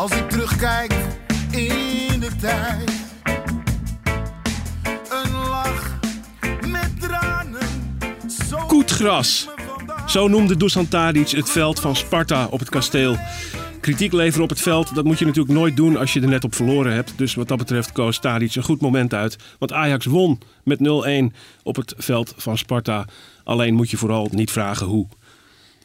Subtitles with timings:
[0.00, 0.92] Als ik terugkijk
[1.50, 2.90] in de tijd,
[5.10, 5.98] een lach
[6.68, 7.68] met tranen.
[8.48, 9.48] Zo Koetgras.
[10.06, 13.16] Zo noemde Dusan Tadic het veld van Sparta op het kasteel.
[13.80, 16.44] Kritiek leveren op het veld, dat moet je natuurlijk nooit doen als je er net
[16.44, 17.12] op verloren hebt.
[17.16, 19.38] Dus wat dat betreft koos Tadic een goed moment uit.
[19.58, 23.04] Want Ajax won met 0-1 op het veld van Sparta.
[23.44, 25.06] Alleen moet je vooral niet vragen hoe.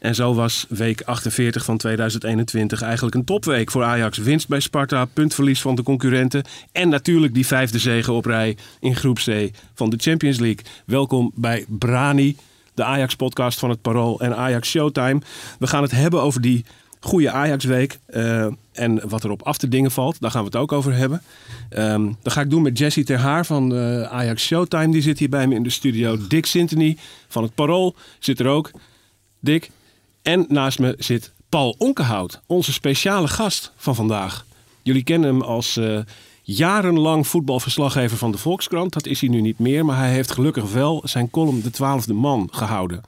[0.06, 4.18] En zo was week 48 van 2021 eigenlijk een topweek voor Ajax.
[4.18, 6.44] Winst bij Sparta, puntverlies van de concurrenten.
[6.72, 10.64] En natuurlijk die vijfde zege op rij in groep C van de Champions League.
[10.84, 12.36] Welkom bij Brani,
[12.74, 15.20] de Ajax-podcast van het Parool en Ajax Showtime.
[15.58, 16.64] We gaan het hebben over die
[17.00, 20.20] goede Ajax-week eh, en wat er op af te dingen valt.
[20.20, 21.22] Daar gaan we het ook over hebben.
[21.68, 24.92] Ehm dat ga ik doen met Jesse Terhaar van eh, Ajax Showtime.
[24.92, 26.18] Die zit hier bij me in de studio.
[26.28, 26.96] Dick Sintony
[27.28, 28.70] van het Parool zit er ook.
[29.40, 29.70] Dick.
[30.26, 34.44] En naast me zit Paul Onkenhout, onze speciale gast van vandaag.
[34.82, 35.98] Jullie kennen hem als eh,
[36.42, 38.92] jarenlang voetbalverslaggever van de Volkskrant.
[38.92, 42.12] Dat is hij nu niet meer, maar hij heeft gelukkig wel zijn column De Twaalfde
[42.12, 43.02] Man gehouden.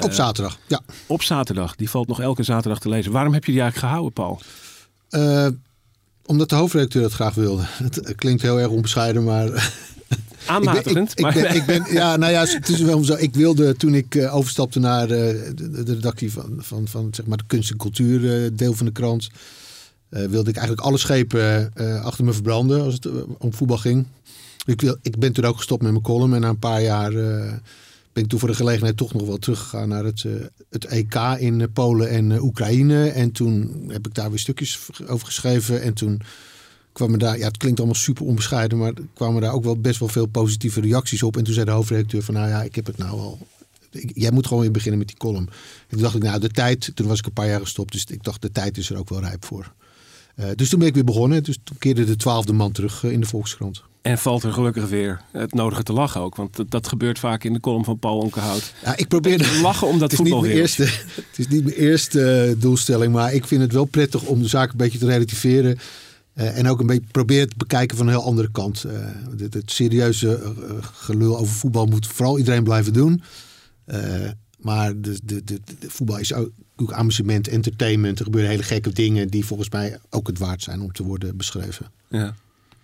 [0.00, 0.80] Op zaterdag, ja.
[1.06, 1.76] Op zaterdag.
[1.76, 3.12] Die valt nog elke zaterdag te lezen.
[3.12, 4.40] Waarom heb je die eigenlijk gehouden, Paul?
[5.08, 5.48] Eh,
[6.26, 7.62] omdat de hoofdredacteur dat graag wilde.
[7.84, 9.72] Het klinkt heel erg onbescheiden, maar...
[10.46, 11.10] Aanmatigend.
[11.10, 13.14] ik, ben, maar ik, ben, ik ben, ja, nou ja, het is wel zo.
[13.14, 15.08] Ik wilde toen ik eh, overstapte naar eh,
[15.54, 18.86] de, de, redactie van, van, van zeg maar de kunst en cultuur eh, deel van
[18.86, 19.28] de krant,
[20.08, 23.08] eh, wilde ik eigenlijk alle schepen achter me verbranden als het
[23.38, 24.06] om voetbal ging.
[24.64, 27.12] Ik, wil, ik ben toen ook gestopt met mijn column en na een paar jaar
[28.12, 30.24] ben ik toen voor de gelegenheid toch nog wel teruggegaan naar het,
[30.70, 33.08] het EK in Polen en Oekraïne.
[33.08, 36.20] En toen heb ik daar weer stukjes over geschreven en toen
[36.98, 40.08] kwamen daar, ja, het klinkt allemaal super onbescheiden, maar kwamen daar ook wel best wel
[40.08, 41.36] veel positieve reacties op.
[41.36, 43.38] En toen zei de hoofdredacteur van, nou ja, ik heb het nou al.
[43.90, 45.46] ik- jij moet gewoon weer beginnen met die column.
[45.48, 48.04] En toen dacht ik, nou, de tijd, toen was ik een paar jaar gestopt, dus
[48.04, 49.72] ik dacht, de tijd is er ook wel rijp voor.
[50.34, 51.42] Eh, dus toen ben ik weer begonnen.
[51.44, 53.82] Dus toen keerde de twaalfde man terug eh, in de Volkskrant.
[54.02, 56.36] En valt er gelukkig weer het nodige te lachen ook.
[56.36, 58.72] Want dat, dat gebeurt vaak in de column van Paul Onkenhout.
[58.84, 60.82] Ja, ik probeerde Lachen omdat het is niet mijn eerste,
[61.14, 64.48] Het is niet mijn eerste eh, doelstelling, maar ik vind het wel prettig om de
[64.48, 65.78] zaak een beetje te relativeren.
[66.38, 68.84] Eh, en ook een beetje proberen te bekijken van een heel andere kant.
[68.84, 68.92] Eh,
[69.50, 70.50] het, serieuze eh,
[70.80, 73.22] gelul over voetbal moet vooral iedereen blijven doen.
[74.58, 76.52] Maar de, de, de, de voetbal is ook,
[76.92, 78.18] amusement, entertainment.
[78.18, 81.36] Er gebeuren hele gekke dingen die volgens mij ook het waard zijn om te worden
[81.36, 81.86] beschreven.
[82.08, 82.34] Ja.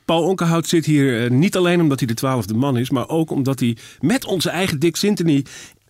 [0.05, 3.61] Paul Onkenhout zit hier niet alleen omdat hij de twaalfde man is, maar ook omdat
[3.61, 5.45] hij met onze eigen Dick Sintony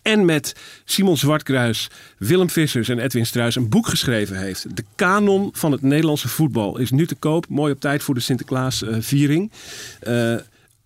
[0.04, 4.76] en met Simon Zwartkruis, Willem Vissers en Edwin Struis een boek geschreven heeft.
[4.76, 7.48] De kanon van het Nederlandse voetbal is nu te koop.
[7.48, 9.53] Mooi op tijd voor de Sinterklaasviering.
[10.00, 10.34] Eh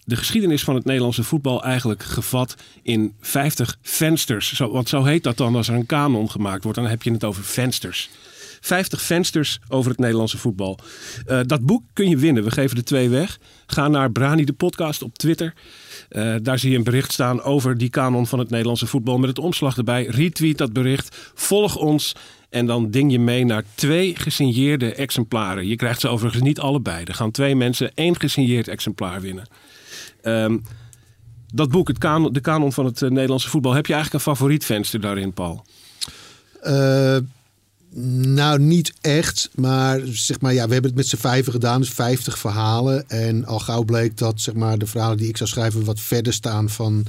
[0.09, 4.59] de geschiedenis van het Nederlandse voetbal eigenlijk gevat in 50 vensters.
[4.59, 6.79] Want zo heet dat dan als er een kanon gemaakt wordt.
[6.79, 8.11] Dan heb je het over vensters.
[8.61, 10.79] 50 vensters over het Nederlandse voetbal.
[11.27, 12.45] Eh, dat boek kun je winnen.
[12.45, 13.39] We geven er twee weg.
[13.71, 15.55] Ga naar Brani de podcast op Twitter.
[16.09, 19.19] Eh, daar zie je een bericht staan over die kanon van het Nederlandse voetbal.
[19.19, 20.05] Met het omslag erbij.
[20.05, 21.33] Retweet dat bericht.
[21.35, 22.15] Volg ons.
[22.51, 25.67] En dan ding je mee naar twee gesigneerde exemplaren.
[25.67, 27.05] Je krijgt ze overigens niet allebei.
[27.05, 29.49] Er gaan twee mensen één gesigneerd exemplaar winnen.
[30.23, 30.59] Ehm,
[31.55, 32.01] dat boek, het
[32.33, 33.73] de kanon van het eh, Nederlandse voetbal.
[33.73, 35.65] Heb je eigenlijk een favoriet venster daarin, Paul?
[36.61, 37.17] Eh,
[38.35, 39.51] nou, niet echt.
[39.55, 41.81] Maar zeg maar, ja, we hebben het met z'n vijven gedaan.
[41.81, 43.09] Dus 50 verhalen.
[43.09, 46.33] En al gauw bleek dat zeg maar, de verhalen die ik zou schrijven wat verder
[46.33, 47.05] staan van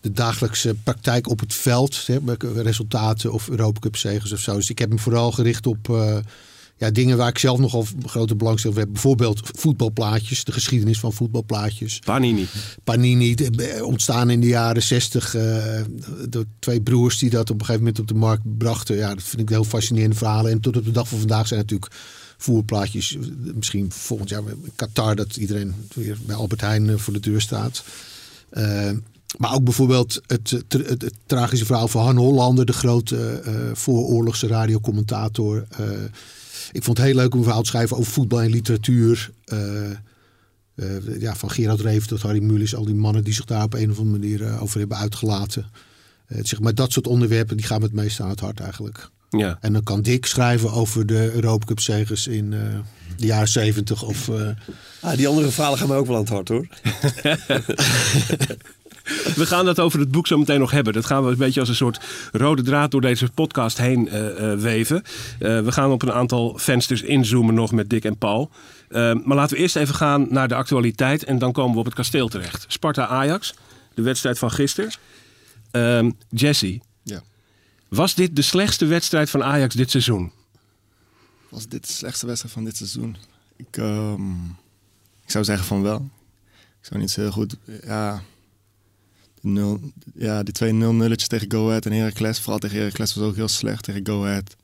[0.00, 2.06] de dagelijkse praktijk op het veld.
[2.54, 4.54] Resultaten of Europa Cup zegens of zo.
[4.54, 6.16] Dus ik heb me vooral gericht op eh,
[6.78, 8.92] ja, dingen waar ik zelf nogal grote belangstelling voor heb.
[8.94, 11.98] Bijvoorbeeld voetbalplaatjes, de geschiedenis van voetbalplaatjes.
[11.98, 12.46] Panini.
[12.84, 15.80] Panini, eh, ontstaan in de jaren zestig eh,
[16.28, 18.96] door twee broers die dat op een gegeven moment op de markt brachten.
[18.96, 20.50] Ja, dat vind ik heel fascinerende verhalen.
[20.50, 21.92] En tot op de dag van vandaag zijn natuurlijk
[22.36, 23.16] voerplaatjes.
[23.16, 24.42] eh, Misschien volgend jaar
[24.74, 27.84] Qatar dat iedereen weer bij Albert Heijn voor de deur staat.
[29.38, 34.46] Maar ook bijvoorbeeld het, het, het tragische verhaal van Han Hollander, de grote eh, vooroorlogse
[34.46, 35.66] radiocommentator.
[36.72, 39.30] Ik vond het heel leuk om een verhaal te schrijven over voetbal en literatuur.
[39.44, 43.64] Eh, eh, ja, van Gerard Reven tot Harry Mulisch, al die mannen die zich daar
[43.64, 45.66] op een of andere manier eh, over hebben uitgelaten.
[46.42, 49.10] Zeg maar dat soort onderwerpen die gaan me het meest aan het hart eigenlijk.
[49.30, 49.58] Ja.
[49.60, 52.60] En dan kan Dick schrijven over de Europa Cup zegers in eh,
[53.16, 54.48] de jaren 70 of eh,
[55.00, 56.66] Ah, die andere verhalen gaan mij ook wel aan het hart hoor.
[59.36, 60.92] We gaan dat over het boek zo meteen nog hebben.
[60.92, 62.00] Dat gaan we een beetje als een soort
[62.32, 65.02] rode draad door deze podcast heen eh, eh, weven.
[65.38, 68.50] Eh, we gaan op een aantal vensters inzoomen nog met Dick en Paul.
[68.88, 71.94] Maar laten we eerst even gaan naar de actualiteit en dan komen we op het
[71.94, 72.64] kasteel terecht.
[72.68, 73.54] Sparta-Ajax,
[73.94, 74.90] de wedstrijd van gisteren.
[75.70, 77.22] Ehm, Jesse, Ja.
[77.88, 80.32] was dit de slechtste wedstrijd van Ajax dit seizoen?
[81.48, 83.16] Was dit de slechtste wedstrijd van dit seizoen?
[83.56, 84.32] Ik, ehm,
[85.24, 86.08] ik zou zeggen van wel.
[86.80, 87.56] Ik zou niet zo heel goed...
[87.84, 88.22] Ja,
[89.42, 89.80] de nul,
[90.14, 92.40] ja die twee 0 nulletjes tegen Go Ahead en Heracles.
[92.40, 93.82] Vooral tegen Heracles was ook heel slecht.
[93.82, 94.56] Tegen Go Ahead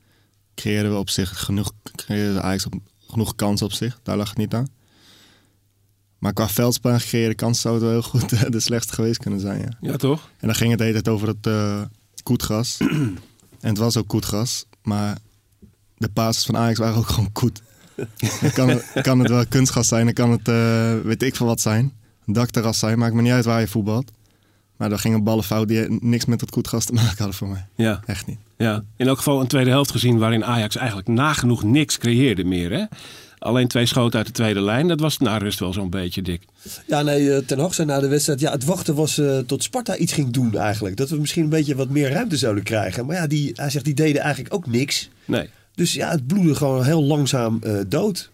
[0.55, 1.71] creëerden we op zich genoeg...
[1.95, 2.73] Creëerde Ajax op,
[3.07, 3.99] genoeg kansen op zich.
[4.03, 4.67] Daar lag het niet aan.
[6.17, 9.39] Maar qua veldspel gecreëerde kansen zou het wel heel goed eh, de slechtste geweest kunnen
[9.39, 9.77] zijn, ja.
[9.81, 10.29] Ja, toch?
[10.39, 11.81] En dan ging het de hele tijd over het eh
[12.23, 12.77] koetgras.
[13.61, 14.65] en het was ook koetgras.
[14.83, 15.17] Maar
[15.97, 17.61] de basis van Ajax waren ook gewoon koet.
[18.41, 20.05] dan kan het, kan het wel kunstgras zijn.
[20.05, 21.93] Dan kan het, eh, weet ik veel wat zijn.
[22.25, 22.97] Een dakterras zijn.
[22.97, 24.11] Maakt me niet uit waar je voetbalt.
[24.77, 27.65] Maar dan gingen ballen fout die niks met dat koetgras te maken hadden voor mij.
[27.75, 28.01] Ja.
[28.05, 28.39] Echt niet.
[28.57, 32.71] Ja, in elk geval een tweede helft gezien waarin Ajax eigenlijk nagenoeg niks creëerde meer.
[32.71, 32.83] Hè?
[33.39, 34.87] Alleen twee schoten uit de tweede lijn.
[34.87, 36.41] Dat was na rust wel zo'n beetje, Dick.
[36.87, 38.39] Ja, nee, eh, Ten Hag zei na de wedstrijd...
[38.39, 40.97] Ja, het wachten was eh, tot Sparta iets ging doen eigenlijk.
[40.97, 43.05] Dat we misschien een beetje wat meer ruimte zouden krijgen.
[43.05, 45.09] Maar ja, die, hij zegt, die deden eigenlijk ook niks.
[45.25, 45.49] Nee.
[45.75, 48.29] Dus ja, het bloedde gewoon heel langzaam eh, dood.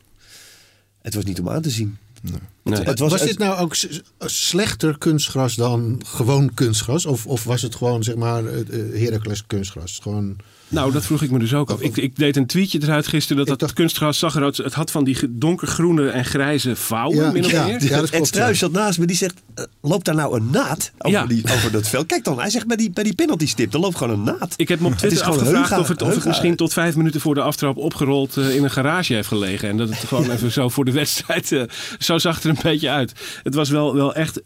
[1.01, 1.97] Het was niet om aan te zien.
[2.21, 2.79] Nee.
[2.79, 3.75] Het was, was, dit nou ook
[4.19, 7.05] slechter kunstgras dan gewoon kunstgras?
[7.05, 9.99] Of, of was het gewoon zeg maar eh, Heracles kunstgras?
[10.01, 10.35] Gewoon,
[10.71, 11.81] Nou, dat vroeg ik me dus ook af.
[11.81, 14.57] Ik, ik deed een tweetje eruit gisteren dat Ik dat dacht- kunstgras zag eruit.
[14.57, 17.65] Het had van die donkergroene en grijze vouwen, Ja, min of ja.
[17.65, 17.83] meer.
[17.83, 18.35] Ja, dat klopt.
[18.57, 21.25] Zat naast me, die zegt, eh, loopt daar nou een naad over, Ja.
[21.25, 22.05] die, over dat veld?
[22.05, 24.53] Kijk dan, hij zegt bij die, bij die penalty stip, er loopt gewoon een naad.
[24.55, 27.21] Ik heb me op Twitter afgevraagd heuga- of het, of het misschien tot vijf minuten
[27.21, 29.69] voor de aftrap opgerold eh, in een garage heeft gelegen.
[29.69, 31.61] En dat het gewoon even zo voor de wedstrijd, eh,
[31.99, 33.13] zo zag het er een beetje uit.
[33.43, 34.41] Het was wel, wel echt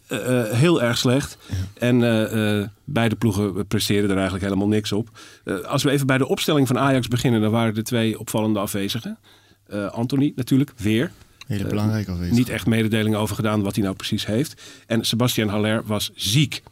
[0.52, 1.36] heel erg slecht.
[1.78, 5.08] En eh, eh, beide ploegen presteerden er eigenlijk helemaal niks op.
[5.44, 8.58] Eh, als we even bij de opstelling van Ajax beginnen, dan waren er twee opvallende
[8.58, 9.18] afwezigen.
[9.66, 11.12] Eh Anthony natuurlijk, weer.
[11.46, 12.32] Hele Eh, belangrijk alweer.
[12.32, 14.62] Niet echt mededelingen over gedaan wat hij nou precies heeft.
[14.86, 16.62] En Sebastian Haller was ziek.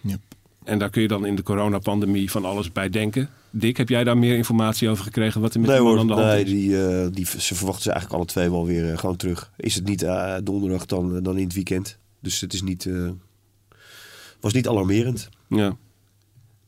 [0.00, 0.20] Yep.
[0.64, 3.28] En daar kun je dan in de coronapandemie van alles bij denken.
[3.50, 5.40] Dick, heb jij daar meer informatie over gekregen?
[5.40, 6.50] Wat er met Nee hoor, aan de hand nee, is?
[6.50, 9.50] die, eh, die, ze verwachten ze eigenlijk alle twee wel weer gewoon terug.
[9.56, 11.98] Is het niet eh, donderdag dan, dan in het weekend.
[12.20, 13.08] Dus het is niet, eh,
[14.40, 15.28] was niet alarmerend.
[15.48, 15.76] Ja.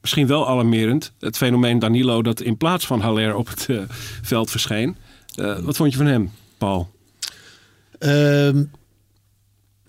[0.06, 1.12] Misschien wel alarmerend.
[1.18, 3.82] Het fenomeen Danilo dat in plaats van Haller op het eh,
[4.22, 4.96] veld verscheen.
[5.34, 6.90] Eh, wat vond je van hem, Paul?
[7.98, 8.64] Ehm,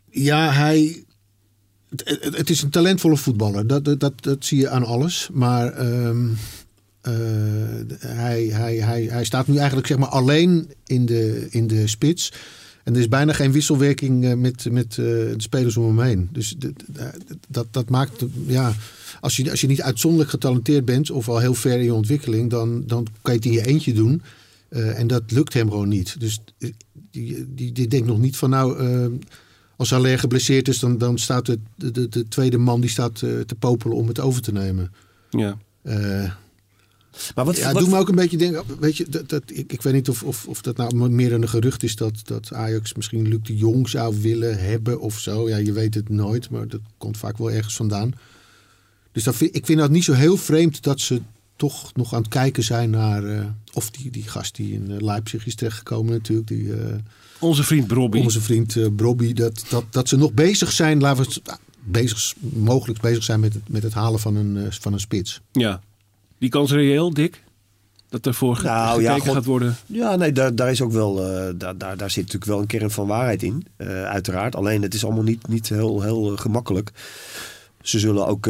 [0.09, 1.03] ja, hij.
[2.19, 3.67] Het, is een talentvolle voetballer.
[3.67, 5.29] Dat, dat, dat, dat zie je aan alles.
[5.31, 6.29] Maar ehm,
[7.01, 7.13] eh,
[7.99, 12.31] hij, hij, hij, hij staat nu eigenlijk zeg maar alleen in de, in de spits.
[12.87, 16.29] En er is bijna geen wisselwerking eh, met, met eh, de spelers om hem heen.
[16.31, 16.55] Dus
[17.47, 18.25] dat, dat maakt.
[18.45, 18.73] Ja,
[19.19, 21.11] als, je, als je niet uitzonderlijk getalenteerd bent.
[21.11, 22.49] of al heel ver in je ontwikkeling.
[22.49, 24.21] dan, dan kan je het in je eentje doen.
[24.69, 26.19] Eh, en dat lukt hem gewoon niet.
[26.19, 26.39] Dus
[27.11, 29.05] die, die, die denkt nog niet van nou, eh,
[29.75, 33.15] als Haller geblesseerd is, dan, dan staat de, de, de, de tweede man die staat
[33.19, 34.91] te popelen om het over te nemen.
[35.29, 35.57] Ja.
[37.35, 39.41] Maar wat, ja, wat- het doet me ook een beetje denken, weet je, dat, dat,
[39.45, 42.53] ik, ik weet niet of, of, of dat nou meer een gerucht is dat, dat
[42.53, 45.49] Ajax misschien Luc de Jong zou willen hebben of zo.
[45.49, 48.13] Ja, je weet het nooit, maar dat komt vaak wel ergens vandaan.
[49.11, 51.21] Dus dat vind, ik vind dat niet zo heel vreemd dat ze
[51.55, 55.01] toch nog aan het kijken zijn naar, eh, of die, die gast die in eh,
[55.01, 56.73] Leipzig is terechtgekomen natuurlijk, die...
[56.73, 56.95] eh,
[57.39, 58.19] Onze vriend Brobby.
[58.19, 62.33] onze vriend eh Brobby, dat, dat, dat ze nog bezig zijn, laten we het, bezig,
[62.39, 65.41] mogelijk bezig zijn met het, met het halen van een, van een spits.
[65.51, 65.81] Ja.
[66.37, 67.43] Die kans reëel, Dick?
[68.09, 69.33] Dat er voor Nou, ja, God.
[69.33, 69.75] gaat worden?
[69.85, 72.67] Ja, nee, daar, daar is ook wel, eh, daar, daar, daar zit natuurlijk wel een
[72.67, 74.55] kern van waarheid in, eh, uiteraard.
[74.55, 76.91] Alleen het is allemaal niet, niet heel, heel eh, gemakkelijk.
[77.81, 78.45] Ze zullen ook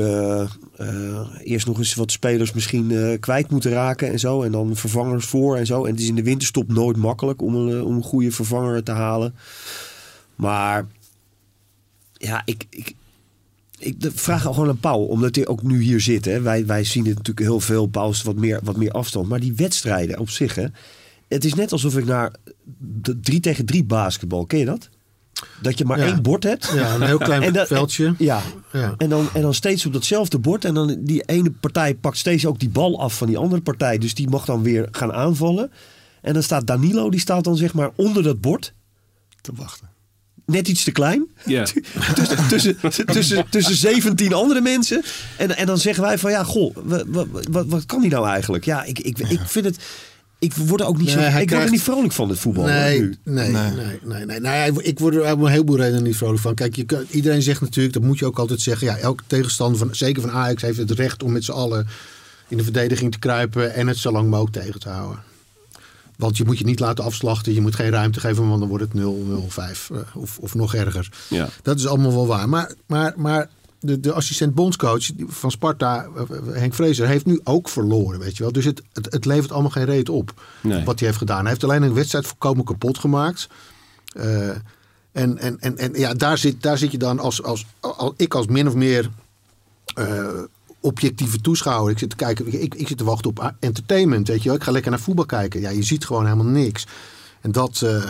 [1.43, 4.41] eerst nog eens wat spelers misschien kwijt moeten raken en zo.
[4.41, 5.85] En dan vervangers voor en zo.
[5.85, 8.91] En het is in de winterstop nooit makkelijk om een, om een goede vervanger te
[8.91, 9.35] halen.
[10.35, 10.87] Maar
[12.13, 12.95] ja, ik, ik,
[13.79, 16.25] ik de- vraag gewoon aan Paul, omdat hij ook nu hier zit.
[16.25, 16.41] Hè.
[16.41, 19.27] Wij, wij zien het natuurlijk heel veel, Paul is wat meer, wat meer afstand.
[19.27, 20.65] Maar die wedstrijden op zich, hè,
[21.27, 22.31] het is net alsof ik naar
[22.79, 24.89] de 3 tegen 3 basketbal, ken je dat?
[25.61, 26.05] Dat je maar Ja.
[26.05, 26.71] één bord hebt.
[26.75, 28.13] Ja, een heel klein En dat- veldje.
[28.17, 28.41] Ja.
[28.71, 28.93] Ja.
[28.97, 30.65] En, dan, en dan steeds op datzelfde bord.
[30.65, 33.97] En dan die ene partij pakt steeds ook die bal af van die andere partij.
[33.97, 35.71] Dus die mag dan weer gaan aanvallen.
[36.21, 38.73] En dan staat Danilo, die staat dan zeg maar onder dat bord.
[39.41, 39.86] Te wachten.
[40.47, 41.27] Net iets te klein.
[41.45, 41.63] Ja.
[42.15, 45.03] tussen, tussen, tussen, tussen 17 andere mensen.
[45.37, 48.65] En, en dan zeggen wij van ja, goh, wat, wat, wat, kan die nou eigenlijk?
[48.65, 49.77] Ja, ik, ik, ik vind het.
[50.39, 51.17] Ik word er ook niet zo.
[51.19, 52.63] Ik hij word er krijgt- niet vrolijk van het voetbal.
[52.65, 53.15] Nee, nu.
[53.23, 53.99] nee, nee, Nee.
[54.03, 56.53] nee, nee, Nou ja, ik word er op een heleboel redenen niet vrolijk van.
[56.55, 58.87] Kijk, je kan, iedereen zegt natuurlijk, dat moet je ook altijd zeggen.
[58.87, 61.87] Ja, elke tegenstander, van, zeker van Ajax, heeft het recht om met z'n allen
[62.47, 65.19] in de verdediging te kruipen en het zo lang mogelijk tegen te houden.
[66.17, 68.83] Want je moet je niet laten afslachten, je moet geen ruimte geven, want dan wordt
[68.83, 71.09] het 0-0-5 eh, of, of nog erger.
[71.29, 71.49] Ja.
[71.61, 72.49] Dat is allemaal wel waar.
[72.49, 77.69] Maar, maar, maar de, de assistent bondscoach van Sparta, eh, Henk Vrezer, heeft nu ook
[77.69, 78.19] verloren.
[78.19, 78.51] Weet je wel.
[78.51, 80.83] Dus het, het, het levert allemaal geen reet op Nee.
[80.83, 81.41] wat hij heeft gedaan.
[81.41, 83.47] Hij heeft alleen een wedstrijd volkomen kapot gemaakt.
[84.13, 84.49] Eh,
[85.11, 88.33] en en, en, en ja, daar, zit, daar zit je dan als, als, als ik
[88.33, 89.09] als min of meer
[89.95, 90.27] eh,
[90.79, 91.91] objectieve toeschouwer.
[91.91, 94.27] Ik zit te kijken, ik, ik, zit te wachten op entertainment.
[94.27, 94.57] Weet je wel.
[94.57, 95.59] Ik ga lekker naar voetbal kijken.
[95.61, 96.85] Ja, je ziet gewoon helemaal niks.
[97.41, 98.03] En dat, eh,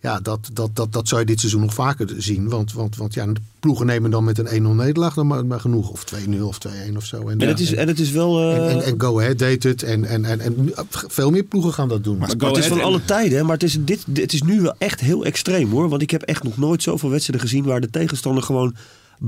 [0.00, 2.48] ja, dat, dat, dat, dat zou je dit seizoen nog vaker zien.
[2.48, 5.60] Want, want, want ja, de ploegen nemen dan met een 1-0 nederlaag dan maar, maar
[5.60, 5.90] genoeg.
[5.90, 6.58] Of 2-0 of
[6.90, 7.28] 2-1 of zo.
[7.28, 8.38] En, het is, en het is wel.
[8.40, 9.82] eh, en, en, en Go Ahead deed het.
[9.82, 12.18] En, en, en, en veel meer ploegen gaan dat doen.
[12.18, 14.42] maar het is van en- alle tijden, hè, maar het is, dit, dit- het is
[14.42, 15.88] nu wel echt heel extreem hoor.
[15.88, 18.74] Want ik heb echt nog nooit zoveel wedstrijden gezien waar de tegenstander gewoon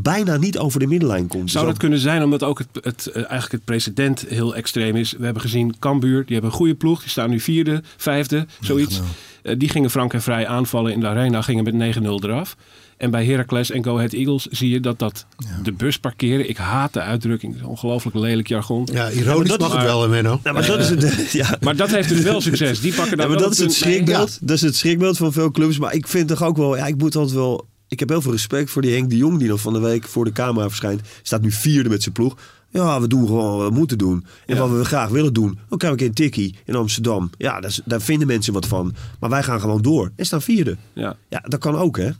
[0.02, 1.50] bijna niet over de middenlijn komt.
[1.50, 4.96] Zou Zo- dat kunnen zijn omdat ook het, het, eh, eigenlijk het precedent heel extreem
[4.96, 5.12] is?
[5.18, 7.00] We hebben gezien Cambuur, die hebben een goede ploeg.
[7.00, 9.00] Die staan nu vierde, vijfde, zoiets.
[9.42, 12.56] Eh, die gingen frank en vrij aanvallen in de arena, gingen met 9-0 eraf.
[12.96, 15.26] En bij Heracles en Go Ahead Eagles zie je dat dat
[15.62, 16.48] de bus parkeren.
[16.48, 18.88] Ik haat de uitdrukking, ongelooflijk lelijk jargon.
[18.92, 20.40] Ja, ironisch dat mag het wel, Menno.
[20.42, 21.32] Nou, maar dat is het.
[21.32, 22.80] Ja, Maar dat heeft dus wel succes.
[22.80, 24.38] Die pakken Ja, dan maar wel dat is het schrikbeeld.
[24.40, 25.78] Dat is het schrikbeeld van veel clubs.
[25.78, 27.66] Maar ik vind toch ook wel, ja, ik moet altijd wel.
[27.88, 30.04] Ik heb heel veel respect voor die Henk de Jong die nog van de week
[30.04, 31.00] voor de camera verschijnt.
[31.22, 32.36] Staat nu vierde met zijn ploeg.
[32.70, 34.26] Ja, we doen gewoon wat we moeten doen.
[34.46, 34.60] En Ja.
[34.68, 35.58] wat we graag willen doen.
[35.68, 37.30] Dan krijg ik een tikkie in Amsterdam.
[37.38, 38.94] Ja, daar, is- daar vinden mensen wat van.
[39.20, 40.12] Maar wij gaan gewoon door.
[40.16, 40.76] En staan vierde.
[40.92, 41.16] Ja.
[41.28, 42.10] Ja, dat kan ook, hè?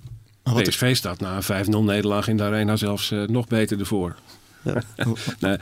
[0.45, 3.79] Maar wat, PSV staat na een 5-0 nederlaag in de arena zelfs eh, nog beter
[3.81, 4.15] ervoor.
[5.41, 5.57] nee.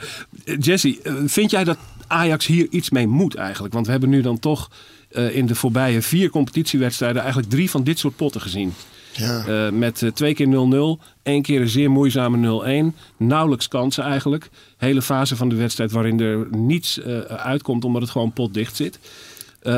[0.45, 3.73] Eh, Jesse, eh, vind jij dat Ajax hier iets mee moet eigenlijk?
[3.73, 4.69] Want we hebben nu dan toch
[5.09, 8.73] eh, in de voorbije vier competitiewedstrijden eigenlijk drie van dit soort potten gezien.
[9.17, 9.45] Ja.
[9.45, 12.95] Eh, met eh, twee keer 0-0, één keer een zeer moeizame 0-1.
[13.17, 14.49] Nauwelijks kansen eigenlijk.
[14.77, 18.99] Hele fase van de wedstrijd waarin er niets eh, uitkomt omdat het gewoon potdicht zit.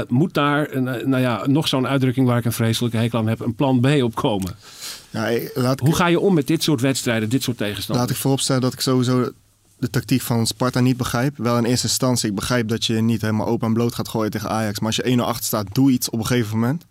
[0.07, 3.55] Moet daar, nou ja, nog zo'n uitdrukking waar ik een vreselijke hekel aan heb, een
[3.55, 4.55] plan B op komen?
[5.09, 8.11] ja, laat, Hoe ga je om met dit soort wedstrijden, dit soort laat tegenstanders?
[8.11, 9.31] ik vooropstellen dat ik sowieso
[9.79, 11.37] de tactiek van Sparta niet begrijp.
[11.37, 14.31] Wel in eerste instantie, ik begrijp dat je niet helemaal open en bloot gaat gooien
[14.31, 14.79] tegen Ajax.
[14.79, 16.85] Maar als je 1-0 achter staat, doe iets op een gegeven moment.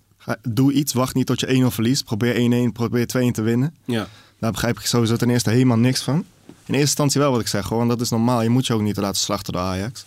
[0.49, 2.05] Doe iets, wacht niet tot je 1-0 verliest.
[2.05, 3.75] Probeer 1-1, probeer 2-1 te winnen.
[3.85, 4.09] Ja.
[4.39, 6.25] Daar begrijp ik sowieso ten eerste helemaal niks van.
[6.47, 8.43] In eerste instantie wel wat ik zeg, gewoon dat is normaal.
[8.43, 10.05] Je moet je ook niet laten slachten door Ajax.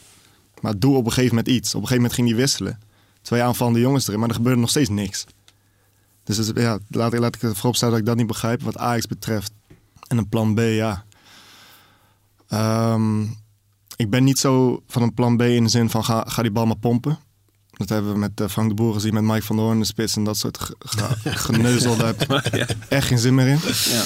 [0.62, 1.76] Maar doe op een gegeven moment iets.
[1.76, 2.80] Op een gegeven moment ging die wisselen.
[3.22, 5.26] Twee aanvallende jongens erin, maar er gebeurde nog steeds niks.
[6.24, 9.08] Dus het ja, laat, laat ik voorop stellen dat ik dat niet begrijp wat Ajax
[9.08, 9.52] betreft.
[10.08, 11.04] En een plan B, ja.
[12.48, 13.22] Ehm,
[13.96, 16.52] ik ben niet zo van een plan B in de zin van ga, ga die
[16.52, 17.20] bal maar pompen.
[17.80, 19.82] Dat hebben we met eh, Frank de Boer gezien, met Mike van der Hoorn in
[19.84, 21.16] de spits en dat soort ge- ge-
[21.48, 21.96] geneuzel.
[21.98, 23.60] Daar heb ik echt geen zin meer in.
[23.90, 24.04] Ja.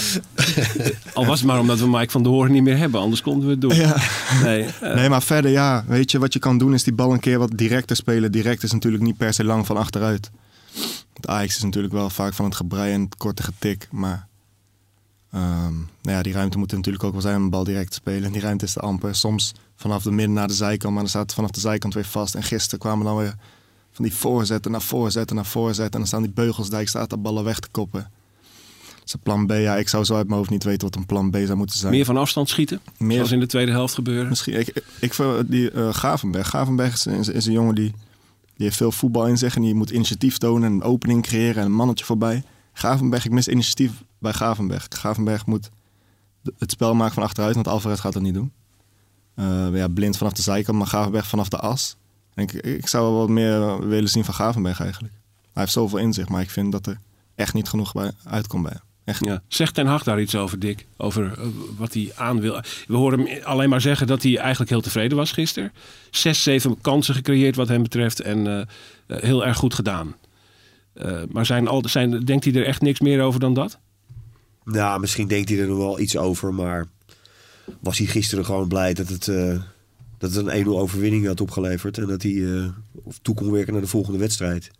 [1.13, 3.45] Al was het maar omdat we Mike van der Hoorn niet meer hebben, anders konden
[3.45, 3.75] we het doen.
[3.75, 3.95] Ja.
[4.43, 5.83] Nee, eh, Nee, maar verder ja.
[5.87, 8.31] Weet je, wat je kan doen is die bal een keer wat directer spelen.
[8.31, 10.29] Direct is natuurlijk niet per se lang van achteruit.
[11.13, 13.87] Het Ajax is natuurlijk wel vaak van het gebrei en het korte getik.
[13.91, 14.27] Maar
[15.31, 17.89] ehm, nou ja, die ruimte moet er natuurlijk ook wel zijn om een bal direct
[17.89, 18.23] te spelen.
[18.23, 19.15] En die ruimte is te amper.
[19.15, 22.05] Soms vanaf de midden naar de zijkant, maar dan staat het vanaf de zijkant weer
[22.05, 22.35] vast.
[22.35, 23.35] En gisteren kwamen dan weer
[23.93, 25.91] van die voorzetten naar voorzetten naar voorzetten.
[25.93, 28.11] En dan staan die beugelsdijk, staat de ballen weg te koppen.
[29.11, 31.29] Een plan B, ja, ik zou zo uit mijn hoofd niet weten wat een plan
[31.29, 31.91] B zou moeten zijn.
[31.93, 34.29] meer van afstand schieten, Meer- zoals in de tweede helft gebeurde.
[34.29, 35.15] Misschien, ik, ik
[35.47, 36.49] die eh Gavenberg.
[36.49, 37.91] Gavenberg is, is, is een jongen die,
[38.55, 41.55] die heeft veel voetbal in zich en die moet initiatief tonen en een opening creëren
[41.55, 42.43] en een mannetje voorbij.
[42.73, 44.87] Gavenberg, ik mis initiatief bij Gavenberg.
[44.89, 45.69] Gavenberg moet
[46.57, 48.51] het spel maken van achteruit, want Alvarez gaat dat niet doen.
[49.35, 51.95] Eh, ja, blind vanaf de zijkant, maar Gavenberg vanaf de as.
[52.35, 55.13] En ik, ik zou wel wat meer willen zien van Gavenberg eigenlijk.
[55.41, 56.99] Hij heeft zoveel in zich, maar ik vind dat er
[57.35, 58.81] echt niet genoeg bij uitkomt bij hem.
[59.03, 59.25] Echt.
[59.25, 59.41] Ja.
[59.47, 60.85] Zegt Ten Hag daar iets over, Dick?
[60.97, 61.47] Over eh,
[61.77, 62.61] wat hij aan wil?
[62.87, 65.71] We horen hem alleen maar zeggen dat hij eigenlijk heel tevreden was gisteren.
[66.11, 68.67] Zes, zeven kansen gecreëerd wat hem betreft en eh, eh,
[69.07, 70.15] heel erg goed gedaan.
[70.93, 73.79] Eh, maar zijn al, zijn, denkt hij er echt niks meer over dan dat?
[74.63, 76.87] Nou, misschien denkt hij er nog wel iets over, maar
[77.79, 79.61] was hij gisteren gewoon blij dat het, eh,
[80.23, 82.65] dat het een 1-0 overwinning had opgeleverd en dat hij eh,
[83.21, 84.71] toe kon werken naar de volgende wedstrijd.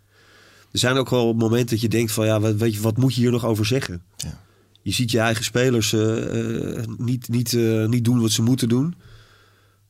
[0.72, 3.14] Er zijn ook wel momenten dat je denkt van ja, wat, weet je, wat moet
[3.14, 4.02] je hier nog over zeggen?
[4.16, 4.40] Ja.
[4.82, 7.52] Je ziet je eigen spelers eh, eh, niet, niet,
[7.88, 8.94] niet doen wat ze moeten doen.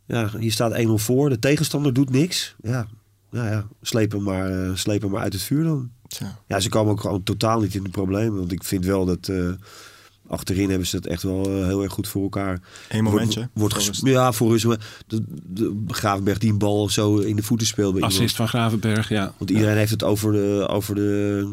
[0.07, 2.55] Ja, je staat 1-0 voor, de tegenstander doet niks.
[2.63, 2.87] Ja,
[3.31, 5.91] nou ja, sleep hem maar, sleep hem maar uit het vuur dan.
[6.47, 8.39] Ja, ze komen ook gewoon totaal niet in de problemen.
[8.39, 9.31] Want ik vind wel dat
[10.26, 12.61] achterin hebben ze het echt wel eh, heel erg goed voor elkaar.
[12.88, 13.49] Eén momentje.
[13.52, 14.64] Wordt, Voor ja, voor rust.
[15.07, 17.95] De, de Gravenberg die een bal zo in de voeten speelt.
[17.95, 18.12] iemand.
[18.12, 19.35] Assist van Gravenberg, ja.
[19.38, 21.47] Want iedereen heeft het over de, over de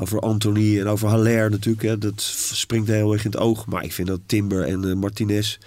[0.00, 1.82] over Anthony en over Haller natuurlijk.
[1.82, 1.98] Hè.
[1.98, 3.66] Dat springt heel erg in het oog.
[3.66, 5.58] Maar ik vind dat Timber en eh, Martinez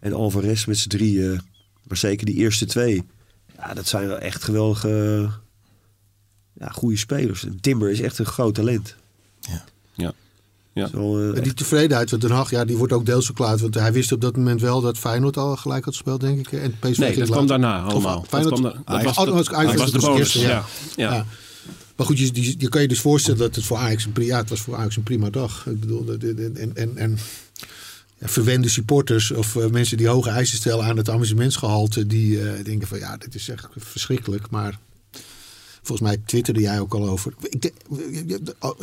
[0.00, 1.40] en Alvarez met z'n drieën,
[1.82, 3.04] maar zeker die eerste twee,
[3.56, 5.28] ja, dat zijn wel echt geweldige,
[6.52, 7.46] ja, goede spelers.
[7.60, 8.94] Timber is echt een groot talent.
[9.40, 9.64] Ja.
[9.94, 10.12] Ja.
[10.78, 10.88] Ja.
[10.88, 13.60] Zo, eh, En die tevredenheid van Den Haag, ja, die wordt ook deels verklaard.
[13.60, 16.52] Want hij wist op dat moment wel dat Feyenoord al gelijk had gespeeld, denk ik.
[16.60, 18.16] En PSV Nee, ging dat kwam daarna allemaal.
[18.16, 19.92] Of Dat Feyenoord, kwam da- dat Ajax- was de- dat was Ajax dat was was
[19.92, 20.64] de de bonus, eerste, ja.
[20.96, 21.14] Ja.
[21.14, 21.26] Ja.
[21.96, 24.50] Maar goed, je, je kan je dus voorstellen dat het voor Ajax een, ja, het
[24.50, 25.66] was voor Ajax een prima dag.
[25.66, 27.18] Ik bedoel, en, en, en
[28.18, 32.64] ja, verwende supporters of eh, mensen die hoge eisen stellen aan het amusementsgehalte, die eh,
[32.64, 34.50] denken van ja, dit is echt verschrikkelijk.
[34.50, 34.78] Maar
[35.82, 37.32] volgens mij twitterde jij ook al over.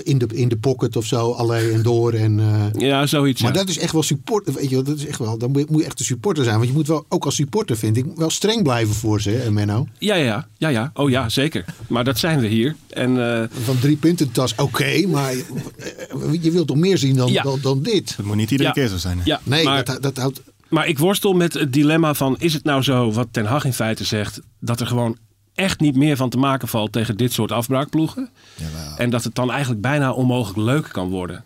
[0.04, 2.14] In, de, in de pocket of zo, alleen en door.
[2.14, 3.42] En, eh, Ja, zoiets.
[3.42, 3.58] maar ja.
[3.60, 4.54] dat is echt wel support.
[4.54, 5.38] Weet je, wel, dat is echt wel.
[5.38, 6.56] Dan moet je, moet je echt de supporter zijn.
[6.58, 9.52] Want je moet wel, ook als supporter, vind ik, wel streng blijven voor ze, hè,
[9.52, 9.88] Menno.
[10.00, 10.92] Ja, ja, ja, ja.
[10.94, 11.66] Oh ja, zeker.
[11.88, 12.76] Maar dat zijn we hier.
[12.90, 17.32] En eh, Van drie punten tas, oké, maar je, je wilt toch meer zien dan,
[17.32, 17.44] Ja.
[17.44, 18.14] dan, dan dit?
[18.18, 18.76] Het moet niet iedere Ja.
[18.76, 19.18] keer zo zijn.
[19.18, 19.24] hè?
[19.26, 20.42] ja, Nee, maar, dat, dat houdt.
[20.70, 22.36] maar ik worstel met het dilemma van...
[22.40, 24.42] is het nou zo, wat Ten Hag in feite zegt...
[24.60, 25.18] dat er gewoon
[25.56, 28.30] echt niet meer van te maken valt tegen dit soort afbraakploegen?
[28.56, 28.98] Jawel.
[28.98, 31.44] En dat het dan eigenlijk bijna onmogelijk leuk kan worden.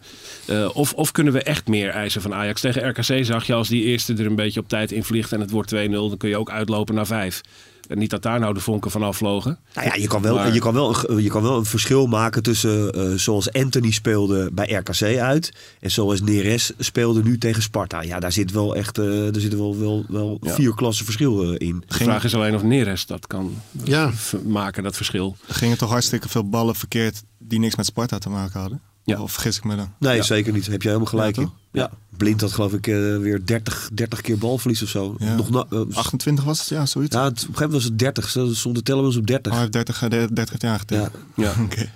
[0.50, 2.62] Eh, of, of kunnen we echt meer eisen van Ajax?
[2.62, 5.40] Tegen RKC zag je als die eerste er een beetje op tijd in vliegt en
[5.40, 7.42] het wordt 2-0, dan kun je ook uitlopen naar 5.
[7.88, 9.60] En niet dat daar nou de vonken van afvlogen.
[9.74, 12.08] Nou ja, je kan wel, Maar- je kan wel, een, je kan wel een verschil
[12.08, 15.54] maken tussen eh, zoals Anthony speelde bij RKC uit.
[15.80, 18.02] En zoals Neres speelde nu tegen Sparta.
[18.02, 20.54] Ja, daar zit wel echt eh, er zitten wel, wel, wel Ja.
[20.54, 21.84] vier klassen verschil in.
[21.88, 24.12] De vraag is alleen of Neres dat kan Ja.
[24.46, 25.36] maken, dat verschil.
[25.48, 28.82] Er gingen toch hartstikke veel ballen verkeerd die niks met Sparta te maken hadden?
[29.10, 29.22] Ja.
[29.22, 29.92] Of vergis ik me dan?
[30.00, 30.22] Nee, Ja.
[30.24, 30.68] zeker niet.
[30.68, 31.50] Heb jij helemaal gelijk Ja?
[31.72, 31.92] Ja.
[32.18, 35.16] Blind had geloof ik eh, weer 30, 30 keer balverlies of zo.
[35.20, 35.36] Ja.
[35.36, 36.68] Nog na, eh, 28 was het?
[36.68, 37.16] Ja, zoiets.
[37.16, 38.30] ja, het, op een gegeven moment was het 30.
[38.30, 39.52] Zo stond de teller was op 30.
[39.52, 41.12] Oh, hij heeft 30, eh, 30 heeft hij aangetekend.
[41.36, 41.54] Ja.
[41.66, 41.92] Oké.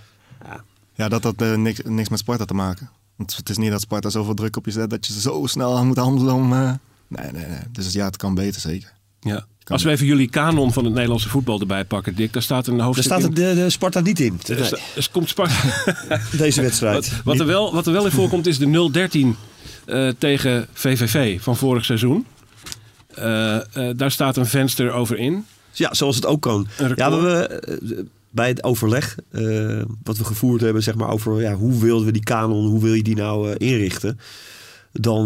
[0.46, 0.64] Ja.
[0.96, 2.90] Ja, dat had eh, niks, niks met Sparta te maken.
[3.16, 5.86] Want het is niet dat Sparta zoveel druk op je zet dat je zo snel
[5.86, 6.50] moet handelen om...
[6.50, 7.60] Nee, nee, nee.
[7.72, 8.94] Dus ja, het kan beter zeker.
[9.20, 9.46] Ja.
[9.68, 12.78] Als we even jullie kanon van het Nederlandse voetbal erbij pakken, Dick, daar staat een
[12.78, 13.34] Daar hoofdstuk staat in.
[13.34, 14.40] de, de Sparta niet in.
[14.48, 15.56] Er er komt Sparta.
[16.38, 17.10] Deze wedstrijd.
[17.10, 19.38] Wat, wat, er wel, wat er wel in voorkomt is de 0-13
[19.86, 22.26] eh, tegen VVV van vorig seizoen.
[23.16, 25.46] Eh, eh, daar staat een venster over in.
[25.72, 26.68] Ja, zoals het ook kan.
[26.96, 29.16] Ja, maar we, bij het overleg
[30.04, 32.94] wat we gevoerd hebben, zeg maar, over ja, hoe wilden we die kanon, hoe wil
[32.94, 34.20] je die nou inrichten,
[34.92, 35.26] dan,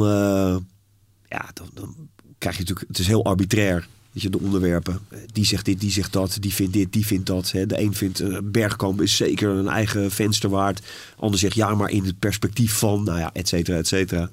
[1.29, 1.95] ja, dan, dan
[2.37, 3.87] krijg je natuurlijk, het is heel arbitrair.
[4.17, 4.99] Weet je, de onderwerpen.
[5.31, 7.51] Die zegt dit, die zegt dat, die vindt dit, die vindt dat.
[7.51, 7.65] Hè.
[7.65, 10.81] De een vindt eh, Bergkamp is zeker een eigen venster waard.
[11.19, 14.29] Ander zegt ja, maar in het perspectief van, nou ja, et cetera, et cetera.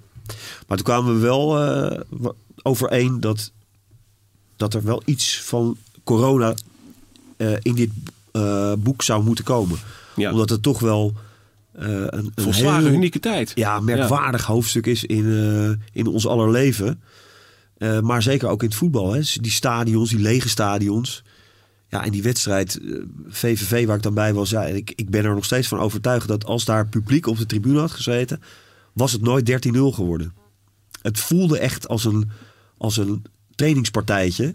[0.67, 1.47] Maar toen kwamen we wel
[2.09, 3.51] wa- overeen dat,
[4.57, 6.55] dat er wel iets van corona
[7.37, 7.91] eh, in dit
[8.79, 9.79] boek zou moeten komen.
[10.17, 10.31] Ja.
[10.31, 11.15] Omdat het toch wel
[11.73, 13.53] een, een Volslagen heel unieke tijd.
[13.55, 17.01] ja, merkwaardig hoofdstuk is in, in ons aller leven.
[17.85, 19.13] Eh, maar zeker ook in het voetbal.
[19.13, 19.21] Hè.
[19.21, 21.23] Die stadions, die lege stadions.
[21.89, 22.97] Ja, en die wedstrijd, eh,
[23.29, 24.51] VVV waar ik dan bij was.
[24.51, 27.47] Ja, ik, ik ben er nog steeds van overtuigd dat als daar publiek op de
[27.47, 28.41] tribune had gezeten...
[28.93, 30.33] was het nooit 13-0 geworden.
[31.03, 32.31] Het voelde echt als een,
[32.79, 34.55] als een trainingspartijtje.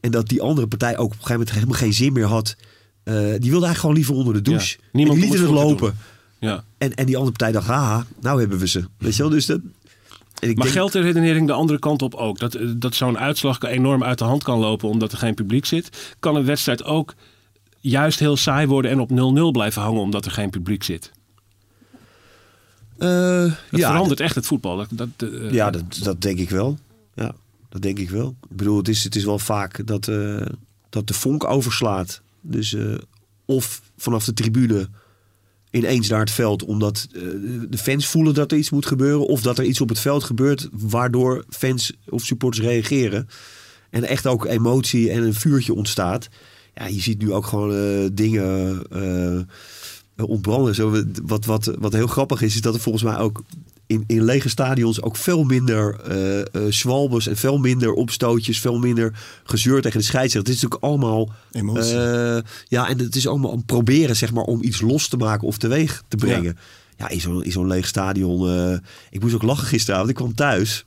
[0.00, 2.56] En dat die andere partij ook op een gegeven moment helemaal geen zin meer had.
[3.02, 4.76] Eh, die wilde eigenlijk gewoon liever onder de douche.
[4.80, 5.96] Ja, niemand en die lieten het lopen.
[6.38, 6.64] Ja.
[6.78, 8.84] En, en die andere partij dacht, haha, nou hebben we ze.
[8.98, 9.60] Weet je wel, dus dat...
[10.40, 12.38] Maar denk, geldt de redenering de andere kant op ook?
[12.38, 15.64] Dat, eh, dat zo'n uitslag enorm uit de hand kan lopen omdat er geen publiek
[15.64, 16.16] zit.
[16.18, 17.14] Kan een wedstrijd ook
[17.80, 21.12] juist heel saai worden en op 0-0 blijven hangen omdat er geen publiek zit?
[22.98, 24.76] Het ja, verandert echt het voetbal.
[24.76, 26.78] Dat, dat, eh, Ja, dat, dat denk ik wel.
[27.14, 27.34] Ja,
[27.68, 28.36] dat denk ik wel.
[28.50, 30.10] Ik bedoel, het is, het is wel vaak dat,
[30.88, 32.20] dat de vonk overslaat.
[32.40, 32.76] Dus
[33.44, 34.88] of vanaf de tribune
[35.70, 37.22] ineens naar het veld, omdat eh,
[37.68, 40.24] de fans voelen dat er iets moet gebeuren, of dat er iets op het veld
[40.24, 43.28] gebeurt waardoor fans of supporters reageren.
[43.90, 46.28] En echt ook emotie en een vuurtje ontstaat.
[46.74, 50.74] Ja, je ziet nu ook gewoon eh, dingen eh, ontbranden.
[50.74, 53.42] Zo, wat, wat, wat heel grappig is, is dat er volgens mij ook
[53.88, 58.78] in, in lege stadions ook veel minder eh eh, zwalbes en veel minder opstootjes, veel
[58.78, 59.12] minder
[59.44, 60.52] gezeur tegen de scheidsrechter.
[60.52, 61.94] Het is natuurlijk allemaal Emotie.
[61.94, 65.46] eh, ja, en het is allemaal om proberen zeg maar om iets los te maken
[65.46, 66.58] of teweeg te brengen.
[66.96, 68.80] Ja, in zo'n in zo'n leeg stadion.
[69.10, 70.08] ik moest ook lachen gisteravond.
[70.08, 70.84] Ik kwam thuis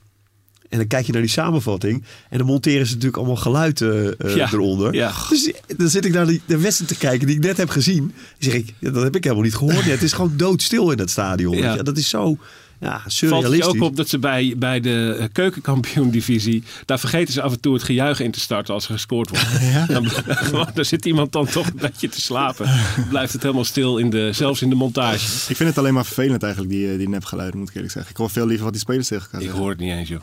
[0.68, 2.04] En dan kijk je naar die samenvatting.
[2.30, 4.94] En dan monteren ze natuurlijk allemaal geluid eh, Ja, eronder.
[4.94, 5.12] ja.
[5.28, 8.02] Dus dan zit ik naar die, de wedstrijd te kijken die ik net heb gezien.
[8.06, 9.84] Dan zeg ik, ja, dat heb ik helemaal niet gehoord.
[9.84, 11.56] Ja, het is gewoon doodstil in dat stadion.
[11.56, 11.74] Ja.
[11.74, 11.82] Ja.
[11.82, 12.38] dat is zo
[12.82, 13.66] ja, Valt het je surrealistisch.
[13.66, 16.62] ook op dat ze bij, bij de keukenkampioen-divisie...
[16.84, 19.46] daar vergeten ze af en toe het gejuich in te starten als er gescoord wordt.
[19.92, 22.66] Dan, gewoon, daar zit iemand dan toch een beetje te slapen.
[22.96, 25.26] Dan blijft het helemaal stil, in de, zelfs in de montage.
[25.48, 28.10] Ik vind het alleen maar vervelend eigenlijk, die, eh, die nepgeluiden, moet ik eerlijk zeggen.
[28.10, 29.62] Ik hoor veel liever wat die spelers tegen elkaar Ik zeggen.
[29.62, 30.20] hoor het niet eens, joh.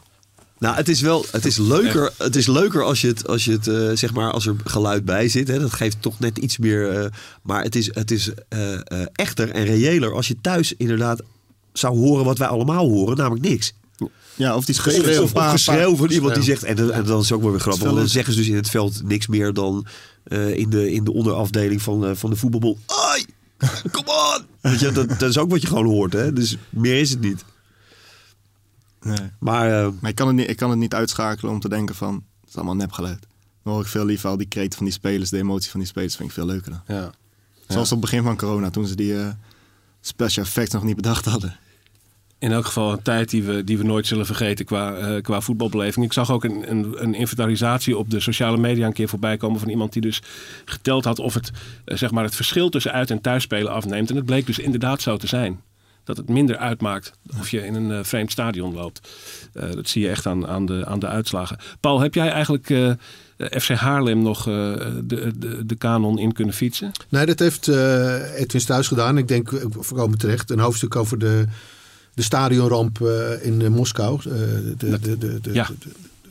[0.60, 3.52] Nou, het is wel, het is leuker, het is leuker als je het, als je
[3.52, 5.48] het eh, zeg maar, als er geluid bij zit.
[5.48, 6.90] Hè, dat geeft toch net iets meer.
[6.90, 7.06] eh,
[7.42, 8.80] maar het is, het is eh, eh,
[9.14, 11.22] echter en reëler als je thuis inderdaad
[11.74, 13.74] zou horen wat wij allemaal horen, namelijk niks.
[14.36, 15.22] Ja, of die Of, geschreeuw.
[15.22, 17.60] of, of geschreeuw van iemand die zegt, en, en dan is het ook wel weer
[17.60, 19.86] grappig, want dan zeggen ze dus in het veld niks meer dan
[20.24, 22.78] eh, in, de, in de onderafdeling van, eh, van de voetbalbol.
[22.86, 23.26] Ai,
[23.92, 24.46] come on!
[24.72, 26.34] Weet je, dat, dat is ook wat je gewoon hoort, hè?
[26.34, 27.46] dus meer is het niet.
[29.02, 29.18] Nee.
[29.40, 31.96] Maar eh, Maar ik kan, het niet, ik kan het niet uitschakelen om te denken
[31.96, 33.28] van, het is allemaal nepgeluid.
[33.64, 35.90] Dan hoor ik veel liever al die kreet van die spelers, de emotie van die
[35.90, 36.98] spelers vind ik veel leuker dan.
[36.98, 37.12] Ja.
[37.68, 39.28] Zoals op het begin van corona, toen ze die eh,
[40.02, 41.58] special effects nog niet bedacht hadden.
[42.40, 45.42] In elk geval een tijd die we, die we nooit zullen vergeten qua, eh, qua
[45.42, 46.06] voetbalbeleving.
[46.06, 49.60] Ik zag ook een, een, een inventarisatie op de sociale media een keer voorbij komen
[49.60, 50.22] van iemand die dus
[50.66, 51.52] geteld had of het,
[51.86, 54.10] eh, zeg maar het verschil tussen uit- en thuisspelen afneemt.
[54.10, 55.62] En het bleek dus inderdaad zo te zijn.
[56.04, 59.10] Dat het minder uitmaakt of je in een eh, vreemd stadion loopt.
[59.54, 61.58] Dat zie je echt aan, aan, de, aan de uitslagen.
[61.80, 62.70] Paul, heb jij eigenlijk
[63.40, 64.54] FC Haarlem nog eh,
[65.04, 66.92] de, de, de kanon in kunnen fietsen?
[67.10, 69.18] Nee, dat heeft eh, Edwin Stuys gedaan.
[69.18, 71.46] Ik denk, eh, we komen terecht, een hoofdstuk over de,
[72.14, 74.20] de stadionramp eh, in eh, Moskou.
[74.20, 74.32] Eh,
[74.78, 75.70] de, de, de, Ja.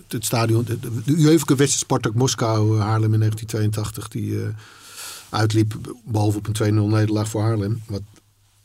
[0.08, 4.48] het stadion, de, de, wedstrijd Spartak Moskou, eh, Haarlem in 1982, die eh,
[5.28, 7.82] uitliep, behalve op een 2-0 nederlaag voor Haarlem.
[7.86, 8.02] Wat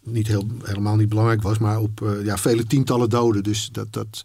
[0.04, 3.44] niet heel, helemaal niet belangrijk was, maar op eh, ja, vele tientallen doden.
[3.44, 4.22] Dus dat, dat,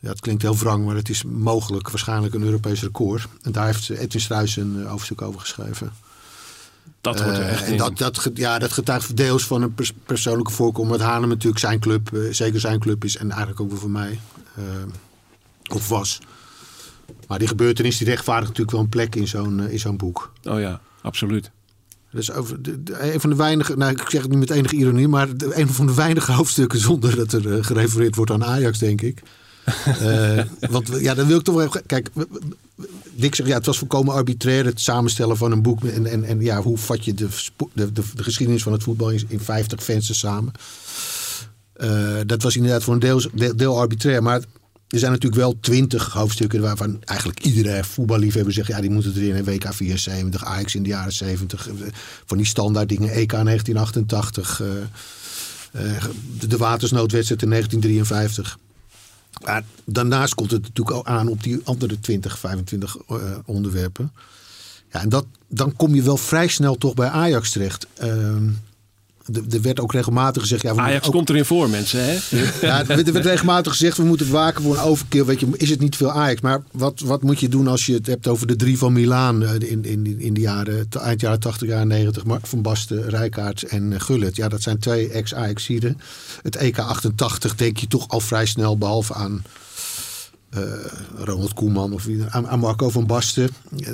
[0.00, 3.26] ja, het klinkt heel wrang, maar het is mogelijk waarschijnlijk een Europees record.
[3.42, 5.92] En daar heeft Edwin Struijs een eh, hoofdstuk over geschreven.
[7.00, 9.92] Dat wordt er Eh, echt en dat, dat, ja, dat getuigt deels van een pers-
[10.06, 10.82] persoonlijke voorkeur.
[10.82, 13.16] Omdat Haarlem natuurlijk zijn club, eh, zeker zijn club is.
[13.16, 14.20] En eigenlijk ook wel voor mij.
[15.72, 16.18] of was.
[17.26, 20.32] Maar die gebeurtenis die rechtvaardigt natuurlijk wel een plek in zo'n in zo'n boek.
[20.44, 21.50] Oh ja, absoluut.
[22.10, 24.74] Dus over de, de- een van de weinige, nou ik zeg het niet met enige
[24.76, 28.78] ironie, maar de, een van de weinige hoofdstukken zonder dat er gerefereerd wordt aan Ajax,
[28.78, 29.22] denk ik.
[30.00, 31.82] Eh, want ja, dan wil ik toch wel even.
[31.86, 32.10] Kijk,
[33.12, 35.84] Dick zegt ja, het was volkomen arbitrair het samenstellen van een boek.
[35.84, 37.28] En, en, en ja, hoe vat je de,
[37.72, 40.52] de, de, de geschiedenis van het voetbal in, in 50 vensters samen?
[41.72, 43.22] Eh, dat was inderdaad voor een deel,
[43.56, 44.22] deel, arbitrair.
[44.22, 44.40] Maar
[44.88, 48.68] er zijn natuurlijk wel twintig hoofdstukken waarvan eigenlijk iedere voetballiefhebber zegt...
[48.68, 49.44] ja, die moeten erin.
[49.44, 51.68] WK 74, Ajax in de jaren 70.
[51.68, 51.74] eh,
[52.26, 54.60] Van die standaard dingen, EK 1988.
[54.60, 54.66] eh,
[55.72, 56.04] eh,
[56.38, 58.58] de, de watersnoodwedstrijd in 1953.
[59.44, 64.12] Maar daarnaast komt het natuurlijk al aan op die andere 20, 25 eh, onderwerpen.
[64.92, 67.86] Ja, en dat, dan kom je wel vrij snel toch bij Ajax terecht.
[67.94, 68.50] Ehm,
[69.34, 70.62] er- er werd ook regelmatig gezegd...
[70.62, 72.00] Ja, Ajax ook- komt erin voor, mensen.
[72.04, 72.12] Hè?
[72.66, 75.24] ja, er werd, er regelmatig gezegd, we moeten waken voor een overkill.
[75.24, 76.40] Weet je, is het niet veel Ajax?
[76.40, 79.42] Maar wat, wat moet je doen als je het hebt over de drie van Milaan
[79.44, 82.24] eh, in, in, in de jaren, eind jaren 80, jaren 90?
[82.24, 84.36] Mark van Basten, Rijkaard en eh, Gullit.
[84.36, 86.00] Ja, dat zijn twee ex-Ajaxiden.
[86.42, 89.42] Het EK 88 denk je toch al vrij snel, behalve aan
[90.50, 90.62] eh,
[91.16, 93.48] Ronald Koeman of wie- aan, aan Marco van Basten.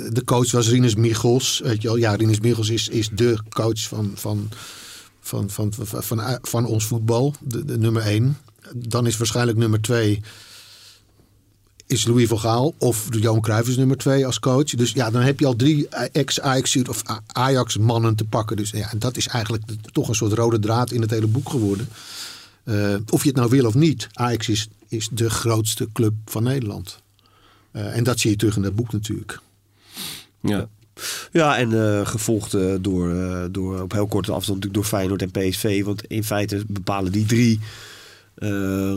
[0.09, 1.61] De coach was Rinus Michels.
[1.63, 4.49] Weet je wel, ja, Rinus Michels is, is de coach van, van,
[5.27, 7.33] van, van, van, van, ons voetbal.
[7.41, 8.37] De, nummer één.
[8.75, 10.21] Dan is waarschijnlijk nummer twee
[11.87, 14.69] is Louis van Gaal of Johan Cruijff is nummer twee als coach.
[14.69, 18.57] Dus ja, dan heb je al drie ex-Ajax of Ajax-mannen te pakken.
[18.57, 21.87] Dus ja, dat is eigenlijk toch een soort rode draad in het hele boek geworden.
[22.63, 24.07] Eh, of je het nou wil of niet.
[24.13, 27.01] Ajax is, is de grootste club van Nederland.
[27.71, 29.39] Eh, en dat zie je terug in dat boek natuurlijk.
[30.39, 30.69] Ja.
[31.31, 35.21] Ja, en eh, gevolgd eh, door, eh, door op heel korte afstand natuurlijk door Feyenoord
[35.21, 35.83] en PSV.
[35.83, 37.59] Want in feite bepalen die drie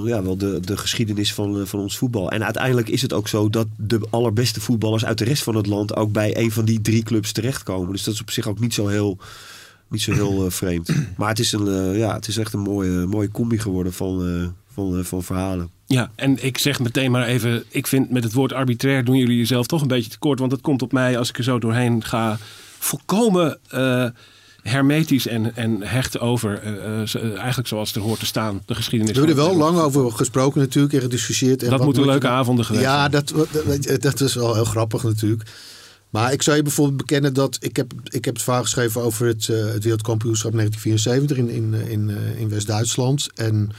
[0.04, 2.30] ja, wel de, de geschiedenis van, van ons voetbal.
[2.30, 5.66] En uiteindelijk is het ook zo dat de allerbeste voetballers uit de rest van het
[5.66, 7.92] land ook bij een van die drie clubs terechtkomen.
[7.92, 9.18] Dus dat is op zich ook niet zo heel,
[9.88, 10.90] niet zo heel vreemd.
[11.16, 14.92] Maar het is, een, ja, het is echt een mooie, mooie combi geworden van, eh,
[14.94, 15.70] van, van verhalen.
[15.86, 19.36] Ja, en ik zeg meteen maar even, ik vind met het woord arbitrair doen jullie
[19.36, 20.38] jezelf toch een beetje tekort.
[20.38, 22.38] Want het komt op mij, als ik er zo doorheen ga,
[22.78, 24.06] volkomen eh,
[24.62, 26.62] hermetisch en, en hecht over.
[26.62, 29.14] eh, eigenlijk zoals het er hoort te staan, de geschiedenis.
[29.16, 31.62] We hebben er wel lang over gesproken natuurlijk en gediscussieerd.
[31.62, 33.10] En Dat moeten moet leuke avonden geweest Ja, zijn.
[33.10, 33.32] dat,
[33.86, 35.42] dat, dat is wel heel grappig natuurlijk.
[36.10, 39.26] Maar ik zou je bijvoorbeeld bekennen dat ik heb, ik heb het verhaal geschreven over
[39.26, 43.28] het, eh, het wereldkampioenschap 1974 in, in, in, eh, in West-Duitsland.
[43.34, 43.70] En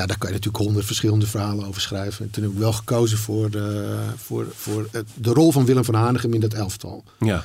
[0.00, 2.24] ja, daar kan je natuurlijk honderd verschillende verhalen over schrijven.
[2.24, 5.84] En toen heb ik wel gekozen voor, de, voor, voor het- de rol van Willem
[5.84, 7.04] van Hanegem in dat elftal.
[7.18, 7.44] Ja.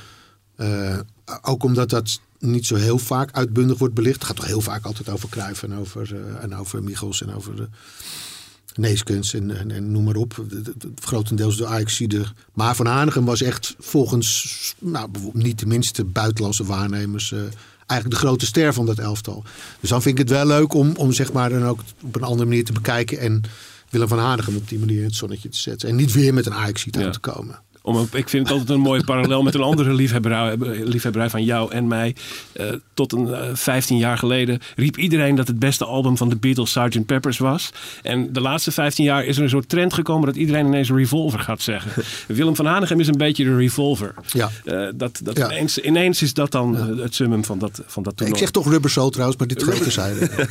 [0.56, 0.98] Eh,
[1.42, 4.14] ook omdat dat niet zo heel vaak uitbundig wordt belicht.
[4.14, 7.34] Het gaat toch heel vaak altijd over Cruijff en over, eh, en over Michels en
[7.34, 7.68] over de
[8.74, 10.34] Neeskens en, en, en noem maar op.
[10.48, 12.24] De- de- de- Grotendeels Ajaxide.
[12.52, 17.32] Maar Van Hanegem was echt volgens nou, niet de minste buitenlandse waarnemers...
[17.32, 17.40] eh,
[17.86, 19.44] eigenlijk de grote ster van dat elftal.
[19.80, 22.22] Dus dan vind ik het wel leuk om, om zeg maar dan ook op een
[22.22, 23.18] andere manier te bekijken...
[23.18, 23.42] en
[23.90, 25.88] Willem van Hanegem op die manier in het zonnetje te zetten.
[25.88, 26.52] En niet weer met een
[26.94, 27.06] Ja.
[27.06, 27.60] aan te komen.
[27.86, 31.72] Om, ik vind het altijd een mooie parallel met een andere liefhebberij, liefhebberij van jou
[31.72, 32.14] en mij.
[32.52, 36.36] Eh, tot een eh, 15 jaar geleden riep iedereen dat het beste album van de
[36.36, 37.06] Beatles Sgt.
[37.06, 37.70] Peppers was.
[38.02, 41.38] En de laatste 15 jaar is er een soort trend gekomen dat iedereen ineens Revolver
[41.38, 42.04] gaat zeggen.
[42.36, 44.14] Willem van Hanegem is een beetje de Revolver.
[44.26, 44.50] Ja.
[44.64, 45.44] Eh, dat, dat Ja.
[45.52, 48.40] ineens, ineens is dat dan eh, het summum van dat, van dat Ik toernooi.
[48.40, 50.28] zeg toch Rubber Soul trouwens, maar dit gaat terzijde.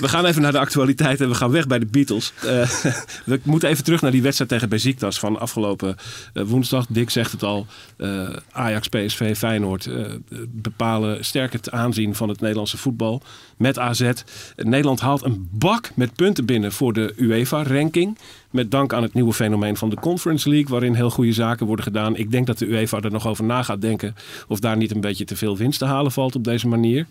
[0.00, 2.32] We gaan even naar de actualiteit en we gaan weg bij de Beatles.
[2.42, 2.70] Eh,
[3.24, 5.96] we moeten even terug naar die wedstrijd tegen Besiktas van afgelopen
[6.32, 6.86] eh, woensdag.
[6.88, 7.66] Dick zegt het al.
[7.96, 10.04] eh, Ajax, PSV, Feyenoord eh,
[10.48, 13.22] bepalen sterk het aanzien van het Nederlandse voetbal.
[13.56, 14.10] Met AZ.
[14.56, 18.18] Nederland haalt een bak met punten binnen voor de UEFA-ranking.
[18.50, 21.84] Met dank aan het nieuwe fenomeen van de Conference League, waarin heel goede zaken worden
[21.84, 22.16] gedaan.
[22.16, 24.14] Ik denk dat de UEFA er nog over na gaat denken
[24.48, 27.06] of daar niet een beetje te veel winst te halen valt op deze manier.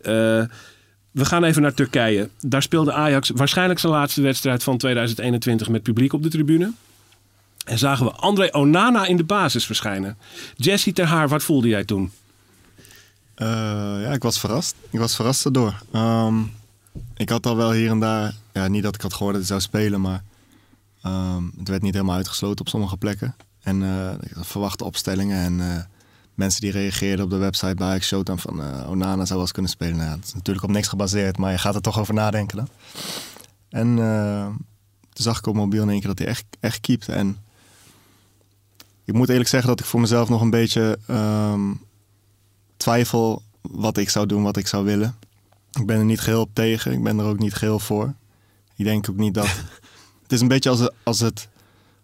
[0.00, 0.12] Eh,
[1.10, 2.28] we gaan even naar Turkije.
[2.40, 6.72] Daar speelde Ajax waarschijnlijk zijn laatste wedstrijd van 2021 met publiek op de tribune.
[7.64, 10.18] En zagen we André Onana in de basis verschijnen.
[10.56, 12.12] Jesse Ter Haar, wat voelde jij toen?
[13.34, 13.46] Eh,
[14.02, 14.74] ja, ik was verrast.
[14.90, 15.82] Ik was verrast erdoor.
[15.92, 16.40] Ehm,
[17.16, 19.58] ik had al wel hier en daar, ja, niet dat ik had gehoord dat hij
[19.58, 20.22] zou spelen, maar
[21.02, 23.36] ehm, het werd niet helemaal uitgesloten op sommige plekken.
[23.62, 25.82] En eh, ik had verwachte opstellingen en eh,
[26.34, 29.52] mensen die reageerden op de website bij Ajax Showtime van eh, Onana zou wel eens
[29.52, 29.96] kunnen spelen.
[29.96, 32.68] Nou, dat is natuurlijk op niks gebaseerd, maar je gaat er toch over nadenken dan.
[33.68, 34.46] En eh,
[35.12, 37.12] toen zag ik op mobiel in één keer dat hij echt, echt keepte.
[37.12, 37.36] En
[39.04, 41.70] ik moet eerlijk zeggen dat ik voor mezelf nog een beetje ehm,
[42.76, 45.14] twijfel wat ik zou doen, wat ik zou willen.
[45.72, 46.92] Ik ben er niet geheel op tegen.
[46.92, 48.14] Ik ben er ook niet geheel voor.
[48.76, 49.46] Ik denk ook niet dat...
[50.22, 51.48] het is een beetje als, het- als, het,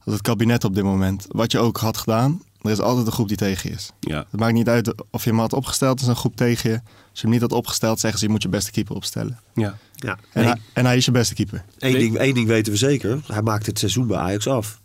[0.04, 1.26] als het kabinet op dit moment.
[1.28, 3.90] Wat je ook had gedaan, er is altijd een groep die tegen je is.
[4.00, 6.70] Ja, Het maakt niet uit of je hem had opgesteld, er is een groep tegen
[6.70, 6.76] je.
[7.10, 9.40] Als je hem niet had opgesteld, zeggen ze je moet je beste keeper opstellen.
[9.54, 9.78] ja.
[9.94, 10.18] Ja.
[10.32, 11.64] En, Eén hij, en hij is je beste keeper.
[11.78, 13.20] ding, één ding weten we zeker.
[13.26, 14.80] Hij maakt het seizoen bij Ajax af.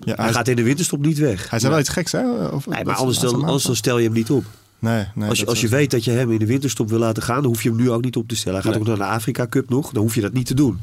[0.00, 1.50] Ja, Hij hij, gaat in de winterstop niet weg.
[1.50, 2.46] hij zei wel iets geks, hè?
[2.46, 4.44] Of, Nee, maar anders, dan, een anders dan stel je hem niet op.
[4.78, 5.28] Nee, nee.
[5.28, 7.46] Als je, als je weet dat je hem in de winterstop wil laten gaan, dan
[7.46, 8.54] hoef je hem nu ook niet op te stellen.
[8.62, 8.90] Hij gaat Nee.
[8.92, 10.78] ook naar de Afrika Cup nog, dan hoef je dat niet te doen.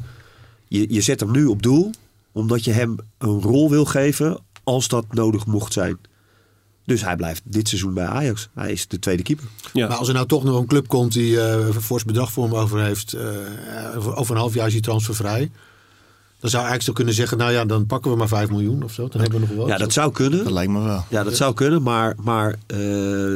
[0.68, 1.90] Je, je zet hem nu op doel,
[2.32, 5.98] omdat je hem een rol wil geven als dat nodig mocht zijn.
[6.84, 8.48] Dus hij blijft dit seizoen bij Ajax.
[8.54, 9.44] Hij is de tweede keeper.
[9.72, 9.88] ja.
[9.88, 12.44] Maar als er nou toch nog een club komt die eh, een fors bedrag voor
[12.44, 13.26] hem over heeft, eh,
[13.96, 15.50] over- over een half jaar is hij transfervrij.
[16.40, 18.92] Dan zou Ajax toch kunnen zeggen, nou ja, dan pakken we maar 5 miljoen of
[18.92, 19.08] zo.
[19.08, 19.66] Dan hebben we nog wel.
[19.68, 20.44] Ja, dat zou kunnen.
[20.44, 21.04] Dat lijkt me wel.
[21.08, 22.78] Ja, dat zou kunnen, maar, maar eh,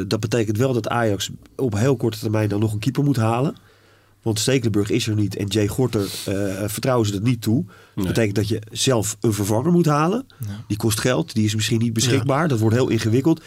[0.09, 3.57] dat betekent wel dat Ajax op heel korte termijn dan nog een keeper moet halen.
[4.23, 6.35] Want Stekelenburg is er niet en Jay Gorter eh,
[6.69, 7.65] vertrouwen ze dat niet toe.
[7.65, 8.07] Dat Nee.
[8.07, 10.27] betekent dat je zelf een vervanger moet halen.
[10.67, 12.49] Die kost geld, die is misschien niet beschikbaar.
[12.49, 13.41] Dat wordt heel ingewikkeld.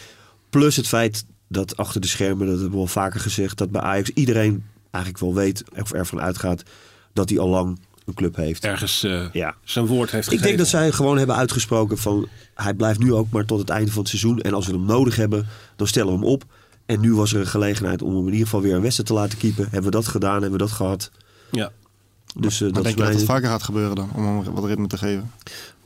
[0.50, 3.80] Plus het feit dat achter de schermen, dat hebben we al vaker gezegd, dat bij
[3.80, 6.62] Ajax iedereen eigenlijk wel weet of ervan uitgaat
[7.12, 7.78] dat hij al lang
[8.14, 8.64] club heeft.
[8.64, 9.54] Ergens eh, Ja.
[9.64, 10.46] zijn woord heeft Ik gegeven.
[10.46, 13.90] denk dat zij gewoon hebben uitgesproken van hij blijft nu ook maar tot het einde
[13.90, 14.40] van het seizoen.
[14.40, 16.44] En als we hem nodig hebben, dan stellen we hem op.
[16.86, 19.14] En nu was er een gelegenheid om hem in ieder geval weer een wedstrijd te
[19.14, 19.64] laten keepen.
[19.64, 21.10] Hebben we dat gedaan, hebben we dat gehad.
[21.50, 21.70] Ja.
[22.40, 24.10] Dus eh, Maar dat denk je dat het vaker gaat gebeuren dan?
[24.14, 25.30] Om hem wat ritme te geven?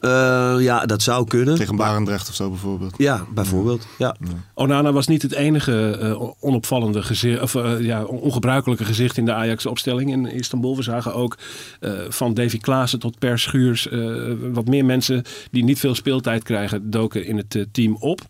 [0.03, 1.55] Eh, ja, dat zou kunnen.
[1.55, 2.95] Tegen Barendrecht of zo bijvoorbeeld.
[2.97, 3.87] Ja, bijvoorbeeld.
[3.99, 4.17] Ja.
[4.55, 10.11] Onana was niet het enige eh, onopvallende gezicht, of ja, ongebruikelijke gezicht in de Ajax-opstelling
[10.11, 10.77] in Istanbul.
[10.77, 11.38] We zagen ook
[11.81, 14.15] eh, van Davy Klaassen tot Per Schuurs eh,
[14.53, 18.21] wat meer mensen die niet veel speeltijd krijgen, doken in het team op.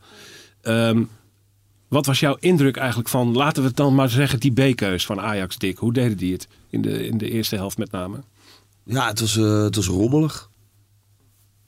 [0.63, 1.03] Ehm,
[1.89, 5.21] wat was jouw indruk eigenlijk van, laten we het dan maar zeggen, die B-keus van
[5.21, 5.79] Ajax, Dick?
[5.79, 8.21] Hoe deden die het in de, in de eerste helft met name?
[8.85, 10.51] Ja, het was, eh, het was rommelig.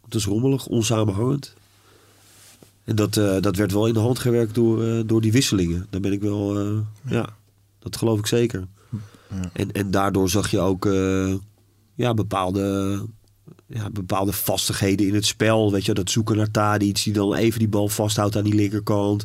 [0.04, 1.54] Het was rommelig, onsamenhangend.
[2.84, 5.86] En dat, eh, dat werd wel in de hand gewerkt door, eh, door die wisselingen.
[5.90, 6.78] Daar ben ik wel, eh,
[7.12, 7.36] ja,
[7.78, 8.66] dat geloof ik zeker.
[9.52, 11.34] En, en daardoor zag je ook eh,
[11.94, 12.98] ja, bepaalde,
[13.66, 15.72] ja, bepaalde vastigheden in het spel.
[15.72, 19.24] Weet je, dat zoeken naar Tadic, die dan even die bal vasthoudt aan die linkerkant.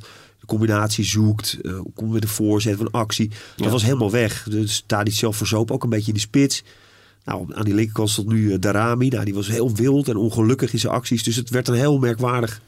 [0.50, 3.28] Combinatie zoekt, eh komt met de voorzet van actie.
[3.30, 3.70] Dat Ja.
[3.70, 4.48] was helemaal weg.
[4.50, 6.64] Dus Tadic zelf verzoop ook een beetje in de spits.
[7.26, 9.08] Nou, aan die linkerkant stond nu eh, Darami.
[9.08, 11.24] Nou, die was heel wild en ongelukkig in zijn acties.
[11.24, 12.62] Dus het werd een heel merkwaardig.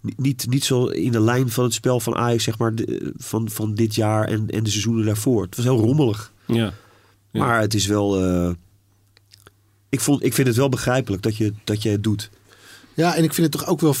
[0.00, 3.12] Ni- Niet, niet zo in de lijn van het spel van Ajax, zeg maar, de-
[3.16, 5.42] van, van dit jaar en, en de seizoenen daarvoor.
[5.42, 6.32] Het was heel rommelig.
[6.46, 6.72] Ja.
[7.32, 7.40] Ja.
[7.44, 8.24] Maar het is wel.
[8.24, 8.50] eh,
[9.88, 12.30] ik, vond, ik vind het wel begrijpelijk dat je, dat je het doet.
[12.94, 13.94] Ja, en ik vind het toch ook wel...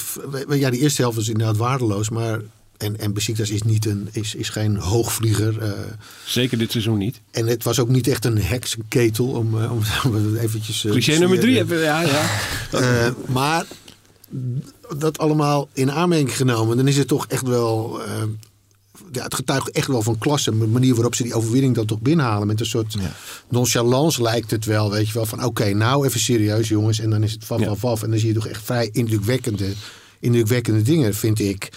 [0.56, 2.08] Ja, die eerste helft was inderdaad waardeloos.
[2.10, 2.40] Maar,
[2.80, 5.58] en, en Besiktas is, niet een, is, is geen hoogvlieger.
[5.62, 5.70] eh,
[6.24, 7.20] Zeker dit seizoen niet.
[7.30, 10.84] en het was ook niet echt een heksenketel om, eh, om, om het eventjes...
[10.84, 11.56] eh, Cliché te nummer drie.
[11.56, 12.28] hebben we- Ja, ja.
[12.80, 13.64] Eh, maar
[14.96, 18.00] dat allemaal in aanmerking genomen, dan is het toch echt wel.
[19.12, 20.50] ja, het getuigt echt wel van klasse.
[20.58, 22.46] De manier waarop ze die overwinning dan toch binnenhalen.
[22.46, 22.94] Met een soort
[23.48, 24.90] nonchalance lijkt het wel.
[24.90, 26.98] Weet je wel van oké, nou even serieus jongens.
[27.00, 27.66] En dan is het van Ja.
[27.66, 27.98] van van.
[28.04, 29.72] En dan zie je toch echt vrij indrukwekkende,
[30.20, 31.68] indrukwekkende dingen, vind ik.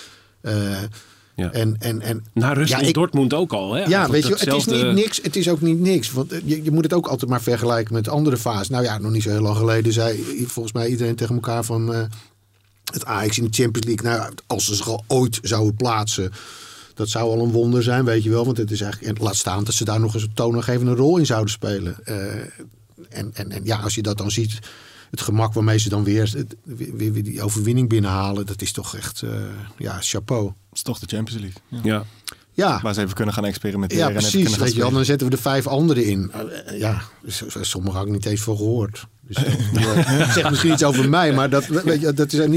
[1.36, 1.51] Ja.
[1.51, 3.73] En, en, en, Na rust Ja, ik- Dortmund ook al.
[3.73, 3.84] Hè?
[3.84, 5.19] ja, weet je, het is niet niks.
[5.21, 6.12] Het is ook niet niks.
[6.12, 8.69] Want eh, je, je moet het ook altijd maar vergelijken met andere fases.
[8.69, 11.93] Nou ja, nog niet zo heel lang geleden zei volgens mij iedereen tegen elkaar van...
[11.93, 12.03] eh,
[12.91, 14.17] het Ajax in de Champions League.
[14.19, 16.32] Nou, als ze zich al ooit zouden plaatsen...
[16.93, 18.45] Dat zou al een wonder zijn, weet je wel.
[18.45, 19.17] Want het is eigenlijk...
[19.17, 21.95] En laat staan dat ze daar nog eens een toonaangevende rol in zouden spelen.
[22.03, 22.15] Eh,
[23.10, 24.60] en, en, en ja, als je dat dan ziet...
[25.13, 28.45] Het gemak waarmee ze dan weer, het- weer, weer die overwinning binnenhalen...
[28.45, 29.30] Dat is toch echt, eh,
[29.78, 30.43] ja, chapeau.
[30.43, 31.62] Dat is toch de Champions League.
[31.69, 31.80] Ja.
[31.93, 32.06] Ja.
[32.56, 34.04] Ja, Waar ze even kunnen gaan experimenteren.
[34.04, 34.41] ja, en even precies.
[34.41, 35.06] kunnen gaan Weet je wel, spelen.
[35.06, 36.32] dan zetten we er vijf anderen in.
[36.65, 39.08] Eh, ja, dus, eh, sommige had ik niet eens van gehoord.
[39.21, 39.36] Dus
[40.17, 42.49] dat zegt misschien iets over mij, maar dat, weet je, dat is er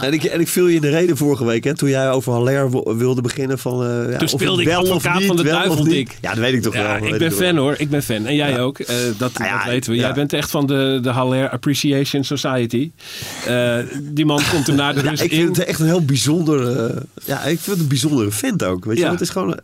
[0.00, 2.32] En, ik, en ik viel je in de reden vorige week, hè, toen jij over
[2.32, 3.84] Haller wilde beginnen van...
[3.84, 5.86] eh, ja, Toen of speelde ik wel of advocaat niet, van de duivel.
[5.86, 6.82] Ja, dat weet ik toch wel.
[6.82, 7.74] Ja, ik ben fan hoor.
[7.78, 8.26] Ik ben fan.
[8.26, 8.78] En jij ook.
[8.78, 9.98] Eh, dat, dat weten we.
[9.98, 12.90] Jij bent echt van de, de Haller Appreciation Society.
[13.46, 15.38] Eh, die man komt er na de rust ik in.
[15.38, 16.92] vind het echt een heel bijzonder...
[17.24, 18.84] ja, ik vind het een bijzondere vent ook.
[18.84, 19.58] Weet je, het is gewoon...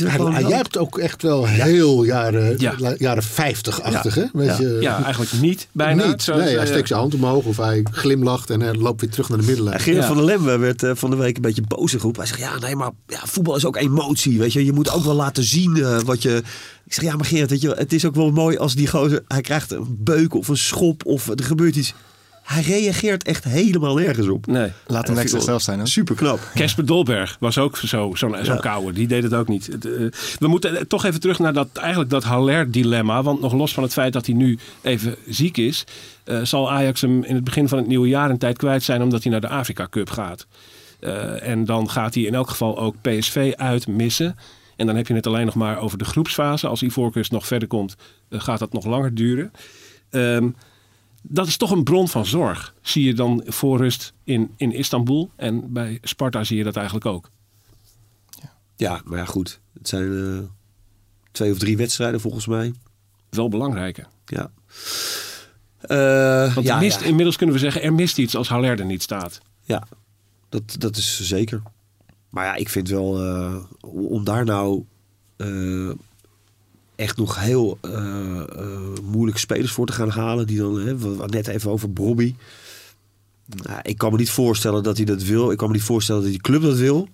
[0.00, 2.74] eh, dat gewoon hij wel- juicht ook echt wel heel jaren, Ja.
[2.98, 4.14] jaren 50-achtig.
[4.14, 4.24] hè?
[4.32, 4.56] Weet Ja.
[4.60, 6.06] je, Ja, eigenlijk niet bijna.
[6.06, 6.22] niet.
[6.22, 9.10] Zoals, nee, hij eh, steekt zijn hand omhoog of hij glimlacht en hij loopt weer
[9.10, 9.76] terug naar de middenlijn.
[9.76, 10.08] Ja, Gerard Ja.
[10.08, 12.16] van der Lem werd eh, van de week een beetje boos in groep.
[12.16, 14.64] Hij zegt, ja, nee, maar ja, voetbal is ook emotie, weet je.
[14.64, 16.42] Je moet ook wel laten zien eh, wat je...
[16.86, 19.22] Ik zeg, ja, maar Gerard, weet je, het is ook wel mooi als die gozer...
[19.28, 21.94] Hij krijgt een beuk of een schop of er gebeurt iets.
[22.44, 24.46] Hij reageert echt helemaal nergens op.
[24.46, 24.72] Nee.
[24.86, 25.78] Laat hem lekker zichzelf zijn.
[25.78, 25.86] Hoor.
[25.86, 26.38] Super knap.
[26.54, 28.94] Casper Dolberg was ook zo- zo'n zo'n kouwer.
[28.94, 29.68] Die deed het ook niet.
[29.68, 29.90] Eh,
[30.38, 33.22] we moeten eh, toch even terug naar dat, eigenlijk dat Haller-dilemma.
[33.22, 35.84] Want nog los van het feit dat hij nu even ziek is...
[36.24, 39.02] eh, zal Ajax hem in het begin van het nieuwe jaar een tijd kwijt zijn...
[39.02, 40.46] omdat hij naar de Afrika Cup gaat.
[41.00, 44.36] Eh, en dan gaat hij in elk geval ook PSV uitmissen.
[44.76, 46.66] En dan heb je het alleen nog maar over de groepsfase.
[46.66, 47.96] Als Ivoorkust nog verder komt,
[48.30, 49.50] gaat dat nog langer duren.
[50.10, 50.48] Ehm,
[51.26, 52.74] dat is toch een bron van zorg.
[52.82, 55.30] Zie je dan voor rust in, in Istanbul.
[55.36, 57.30] En bij Sparta zie je dat eigenlijk ook.
[58.76, 59.60] Ja, maar ja, goed.
[59.78, 60.48] Het zijn eh,
[61.32, 62.72] twee of drie wedstrijden volgens mij.
[63.30, 64.04] Wel belangrijke.
[64.24, 64.50] Ja.
[65.80, 67.06] Eh, Want ja, mist, ja.
[67.06, 69.40] inmiddels kunnen we zeggen, er mist iets als Haller er niet staat.
[69.62, 69.86] Ja,
[70.48, 71.62] dat, dat is zeker.
[72.28, 74.84] Maar ja, ik vind wel, eh, om daar nou
[76.96, 78.42] echt nog heel eh,
[79.02, 80.46] moeilijke spelers voor te gaan halen.
[80.46, 82.34] Die dan, hè, we hadden net even over Bobby.
[83.46, 85.50] Nou, ik kan me niet voorstellen dat hij dat wil.
[85.50, 87.08] Ik kan me niet voorstellen dat die club dat wil.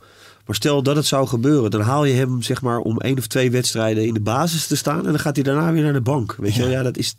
[0.47, 3.27] Maar stel dat het zou gebeuren, dan haal je hem zeg maar om één of
[3.27, 4.99] twee wedstrijden in de basis te staan.
[4.99, 6.37] En dan gaat hij daarna weer naar de bank.
[6.39, 7.17] Weet je wel, ja, dat is.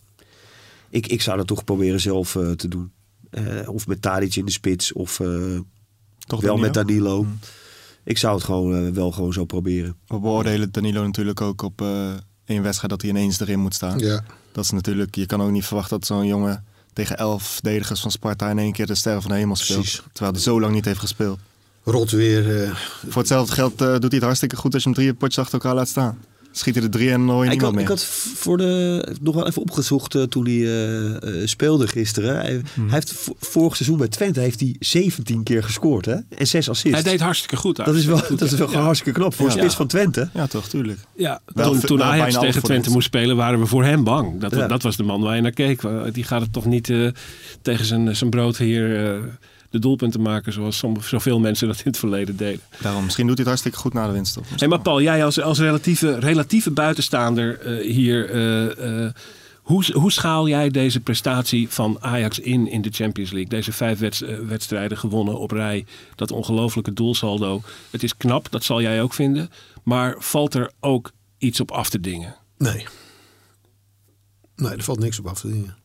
[0.90, 2.92] Ik, ik zou dat toch proberen zelf eh, te doen.
[3.66, 6.58] Of met Tadic in de spits, of Toch wel Danilo?
[6.58, 7.24] met Danilo.
[7.24, 7.40] Mm.
[8.04, 9.96] Ik zou het gewoon wel gewoon zo proberen.
[10.08, 11.82] We beoordelen Danilo natuurlijk ook op
[12.46, 14.00] één wedstrijd dat hij ineens erin moet staan.
[14.00, 14.24] Ja.
[14.52, 18.12] Dat is natuurlijk, je kan ook niet verwachten dat zo'n jongen tegen elf verdedigers van
[18.12, 19.80] Sparta in één keer de sterren van de hemel speelt.
[19.80, 20.02] Precies.
[20.12, 21.40] Terwijl hij zo lang niet heeft gespeeld.
[21.84, 22.64] Rot weer.
[22.64, 22.72] eh,
[23.08, 25.54] Voor hetzelfde geld eh, doet hij het hartstikke goed als je hem drie potjes achter
[25.54, 26.20] elkaar laat staan.
[26.52, 27.88] Schiet hij er drie en Ik niemand had, ik meer.
[27.88, 32.36] had voor de, nog wel even opgezocht eh, toen hij eh, eh, speelde gisteren.
[32.36, 32.86] Hij, Hmm.
[32.90, 36.16] hij heeft vorig seizoen bij Twente heeft hij 17 keer gescoord hè?
[36.38, 37.02] en 6 assists.
[37.02, 37.76] Hij deed hartstikke goed.
[37.76, 38.80] dat is wel, goed, dat is wel ja.
[38.82, 39.52] hartstikke knap voor Ja.
[39.52, 40.30] spits van Twente.
[40.34, 41.00] Ja, toch, tuurlijk.
[41.16, 44.40] Ja, Wel toen, toen wel Ajax tegen Twente moest spelen, waren we voor hem bang.
[44.40, 44.68] Dat, Ja.
[44.68, 45.82] dat was de man waar je naar keek.
[46.12, 47.08] Die gaat het toch niet eh,
[47.62, 49.20] tegen zijn, zijn brood hier eh,
[49.72, 52.62] de doelpunten maken zoals som- zoveel mensen dat in het verleden deden.
[52.82, 54.38] Daarom, misschien doet hij het hartstikke goed na de winst.
[54.56, 59.14] Hey, maar Paul, jij als, als relatieve, relatieve buitenstaander eh, hier, eh, eh,
[59.62, 63.50] hoe, hoe schaal jij deze prestatie van Ajax in in de Champions League?
[63.50, 67.62] Deze vijf wedst- wedstrijden gewonnen op rij, dat ongelofelijke doelsaldo.
[67.90, 69.50] Het is knap, dat zal jij ook vinden.
[69.84, 72.36] Maar valt er ook iets op af te dingen?
[72.58, 72.86] nee.
[74.56, 75.76] Nee, er valt niks op af te dingen.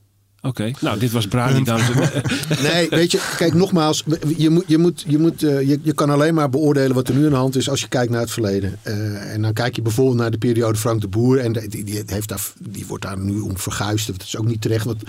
[0.46, 2.22] Oké, nou dit was Brani, dames en heren.
[2.72, 4.04] Nee, weet je, kijk nogmaals,
[4.36, 7.14] je, moet, je, moet, je, moet, eh, je, je kan alleen maar beoordelen wat er
[7.14, 8.78] nu aan de hand is als je kijkt naar het verleden.
[8.82, 12.02] Eh, en dan kijk je bijvoorbeeld naar de periode Frank de Boer en die, die,
[12.06, 14.06] heeft daar, die wordt daar nu om verguisd.
[14.06, 14.84] Dat is ook niet terecht.
[14.84, 15.02] Want,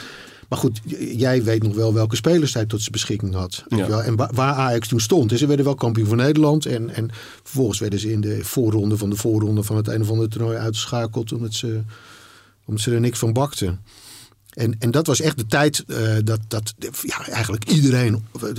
[0.50, 0.82] maar goed,
[1.16, 3.64] jij weet nog wel welke spelers hij tot zijn beschikking had.
[3.68, 4.00] Ja.
[4.02, 5.32] En wa- waar Ajax toen stond.
[5.38, 6.66] Ze werden wel kampioen van Nederland.
[6.66, 7.10] En, en
[7.44, 10.58] vervolgens werden ze in de voorronde van de voorronde van het een of andere toernooi
[10.58, 11.82] uitgeschakeld omdat ze,
[12.66, 13.80] omdat ze er niks van bakten.
[14.58, 18.50] En, en dat was echt de tijd eh, dat, dat ja, eigenlijk iedereen, eh,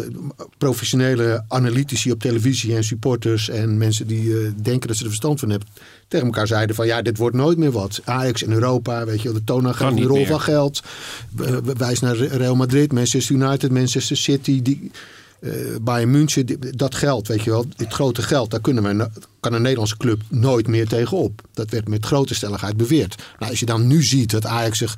[0.58, 5.40] professionele analytici op televisie en supporters en mensen die eh, denken dat ze er verstand
[5.40, 5.68] van hebben,
[6.08, 8.00] tegen elkaar zeiden van ja, dit wordt nooit meer wat.
[8.04, 10.26] Ajax in Europa, weet je wel, de toon Kan de rol meer.
[10.26, 10.82] van geld.
[11.76, 14.90] Wijs naar Real Madrid, Manchester United, Manchester City, die,
[15.40, 18.92] eh Bayern München, die- dat geld, weet je wel, het grote geld, daar kunnen we,
[18.92, 19.08] no-
[19.40, 21.40] kan een Nederlandse club nooit meer tegenop.
[21.54, 23.14] Dat werd met grote stelligheid beweerd.
[23.38, 24.94] Nou, als je dan nu ziet dat Ajax zich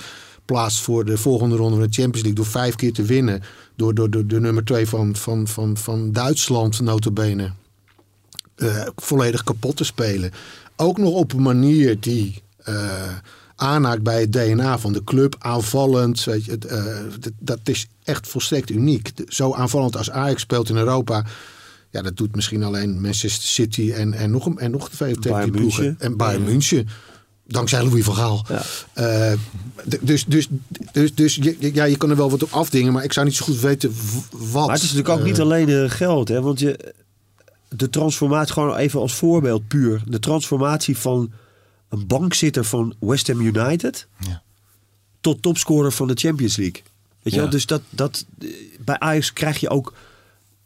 [0.52, 3.42] plaatst voor de volgende ronde van de Champions League door vijf keer te winnen,
[3.76, 7.52] door, door, door de nummer twee van, van, van, van Duitsland, notabene,
[8.56, 10.30] eh volledig kapot te spelen.
[10.76, 13.14] Ook nog op een manier die eh
[13.60, 15.36] aanhaakt bij het DNA van de club.
[15.38, 16.24] Aanvallend.
[16.24, 16.96] Weet je, het, eh,
[17.38, 19.12] dat, is echt volstrekt uniek.
[19.28, 21.24] Zo aanvallend als Ajax speelt in Europa.
[21.90, 25.14] Ja, dat doet misschien alleen Manchester City en, en nog, en nog twee
[25.50, 25.96] ploegen.
[25.98, 26.88] En Bayern München.
[27.50, 28.46] Dankzij Louis van Gaal.
[28.48, 28.62] Ja.
[28.92, 29.38] Eh,
[30.00, 30.48] dus dus,
[30.92, 32.92] dus, dus je, ja, je kan er wel wat op afdingen.
[32.92, 33.92] Maar ik zou niet zo goed weten
[34.30, 34.66] wat.
[34.66, 36.40] Maar het is natuurlijk ook niet alleen eh, geld, hè?
[36.42, 36.94] Want je,
[37.68, 40.02] de transformatie, gewoon even als voorbeeld puur.
[40.06, 41.32] De transformatie van
[41.88, 44.42] een bankzitter van West Ham United Ja.
[45.20, 46.82] tot topscorer van de Champions League.
[47.22, 47.40] Weet je Ja.
[47.40, 47.50] wel?
[47.50, 48.24] Dus dat, dat,
[48.84, 49.92] bij Ajax krijg je ook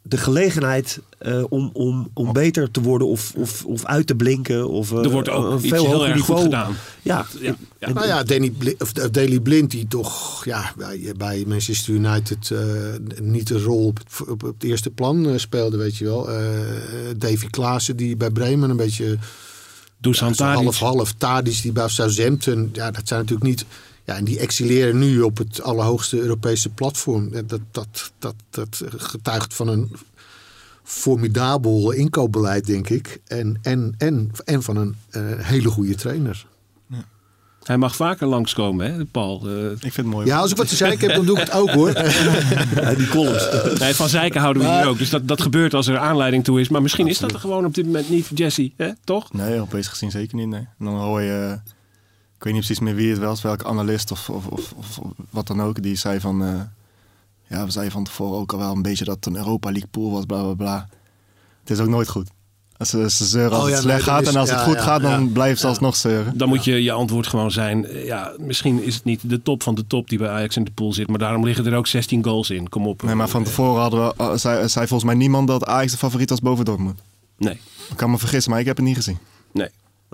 [0.06, 4.68] de gelegenheid eh, om, om, om beter te worden of, of, of uit te blinken.
[4.68, 6.40] Of, eh, Er wordt ook een iets veel heel hoger erg niveau.
[6.40, 6.76] goed gedaan.
[7.02, 7.92] Ja, Ja, ja.
[7.92, 12.50] Nou ja, Danny Bli- of, of Daley Blind die toch ja, bij, bij Manchester United
[12.50, 12.60] eh,
[13.22, 16.30] niet een rol op het, op het eerste plan eh, speelde, weet je wel.
[16.30, 16.40] Eh
[17.16, 19.18] Davy Klaassen die bij Bremen een beetje
[20.00, 21.12] Dusan ja, half-half.
[21.18, 23.64] Tadic die bij Southampton, ja, dat zijn natuurlijk niet...
[24.04, 27.30] Ja, en die excelleren nu op het allerhoogste Europese platform.
[27.46, 29.92] Dat, dat, dat, dat getuigt van een
[30.82, 33.20] formidabel inkoopbeleid, denk ik.
[33.26, 36.46] En, en, en, en van een eh, hele goede trainer.
[37.64, 39.42] Hij mag vaker langskomen, hè, Paul.
[39.48, 40.26] Eh, Ik vind het mooi.
[40.26, 41.92] Ja, als ik wat te zeggen heb, dan doe ik het ook hoor.
[42.80, 43.48] Ja, die columns.
[43.78, 44.98] nee, van Zijken houden we hier ook.
[44.98, 46.68] Dus dat, dat gebeurt als er aanleiding toe is.
[46.68, 48.72] Maar misschien is dat er gewoon op dit moment niet, Jesse.
[48.76, 48.90] Hè?
[49.04, 49.32] Toch?
[49.32, 50.48] Nee, Europees gezien zeker niet.
[50.48, 50.60] Nee.
[50.78, 51.72] En dan hoor je, eh,
[52.44, 55.46] ik weet niet precies meer wie het was, welke analist of, of, of, of wat
[55.46, 56.60] dan ook, die zei van, eh,
[57.48, 59.88] ja, we zeiden van tevoren ook al wel een beetje dat het een Europa League
[59.90, 60.88] pool was, bla bla bla.
[61.60, 62.28] Het is ook nooit goed.
[62.76, 64.74] Als ze, ze zeuren als Oh ja, het slecht gaat is- en als het goed
[64.74, 65.30] ja, gaat, dan ja.
[65.32, 66.38] blijven ze alsnog zeuren.
[66.38, 67.86] Dan moet je je antwoord gewoon zijn.
[67.86, 70.64] eh, Ja, misschien is het niet de top van de top die bij Ajax in
[70.64, 71.08] de pool zit.
[71.08, 72.68] Maar daarom liggen er ook 16 goals in.
[72.68, 73.02] Kom op.
[73.02, 75.98] Nee, maar van tevoren hadden we, eh, zei, zei volgens mij niemand dat Ajax de
[75.98, 77.00] favoriet was boven Dortmund.
[77.36, 77.60] Nee.
[77.90, 79.18] Ik kan me vergissen, maar ik heb het niet gezien.
[79.52, 79.68] Nee.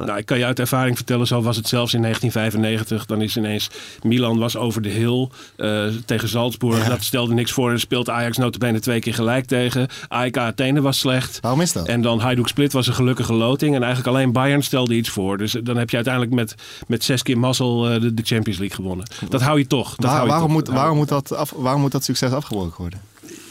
[0.06, 3.06] Nou, ik kan je uit ervaring vertellen, zo was het zelfs in 1995.
[3.06, 3.70] Dan is ineens
[4.02, 6.88] Milan was over de hill eh, tegen Salzburg.
[6.88, 7.70] Dat stelde niks voor.
[7.70, 9.88] En speelt Ajax notabene twee keer gelijk tegen.
[10.08, 11.38] AEK Athene was slecht.
[11.40, 11.86] Waarom is dat?
[11.86, 13.74] En dan Hajduk Split was een gelukkige loting.
[13.74, 15.38] En eigenlijk alleen Bayern stelde iets voor.
[15.38, 16.54] Dus dan heb je uiteindelijk met,
[16.86, 19.06] met zes keer mazzel eh, de, de Champions League gewonnen.
[19.28, 19.88] Dat hou je toch.
[19.96, 20.56] Dat Waar- hou je waarom, toch.
[20.56, 23.00] moet, Dat waarom, moet dat af, waarom moet dat succes afgebroken worden?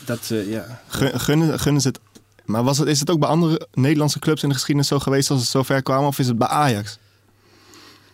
[0.06, 0.82] Dat, eh, ja.
[0.88, 2.00] Gun- Gunnen, gunnen ze het.
[2.50, 5.30] Maar was het, is het ook bij andere Nederlandse clubs in de geschiedenis zo geweest
[5.30, 6.06] als het zo ver kwam?
[6.06, 6.98] Of is het bij Ajax?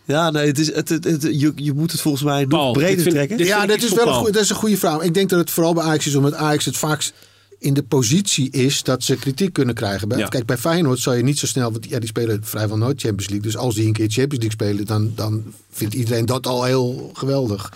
[0.04, 3.02] Ja, nee, het is, het, het, het- je, je moet het volgens mij nog breder
[3.02, 3.38] vind- trekken.
[3.38, 5.00] ja, dat is wel een goeie, dat is een goede vraag.
[5.02, 7.12] Ik denk dat het vooral bij Ajax is omdat Ajax het vaakst
[7.58, 10.08] in de positie is dat ze kritiek kunnen krijgen.
[10.08, 10.26] Bij- Ja.
[10.28, 13.28] Kijk, bij Feyenoord zal je niet zo snel, want ja, die spelen vrijwel nooit Champions
[13.30, 13.50] League.
[13.50, 17.10] Dus als die een keer Champions League spelen, dan, dan vindt iedereen dat al heel
[17.14, 17.72] geweldig.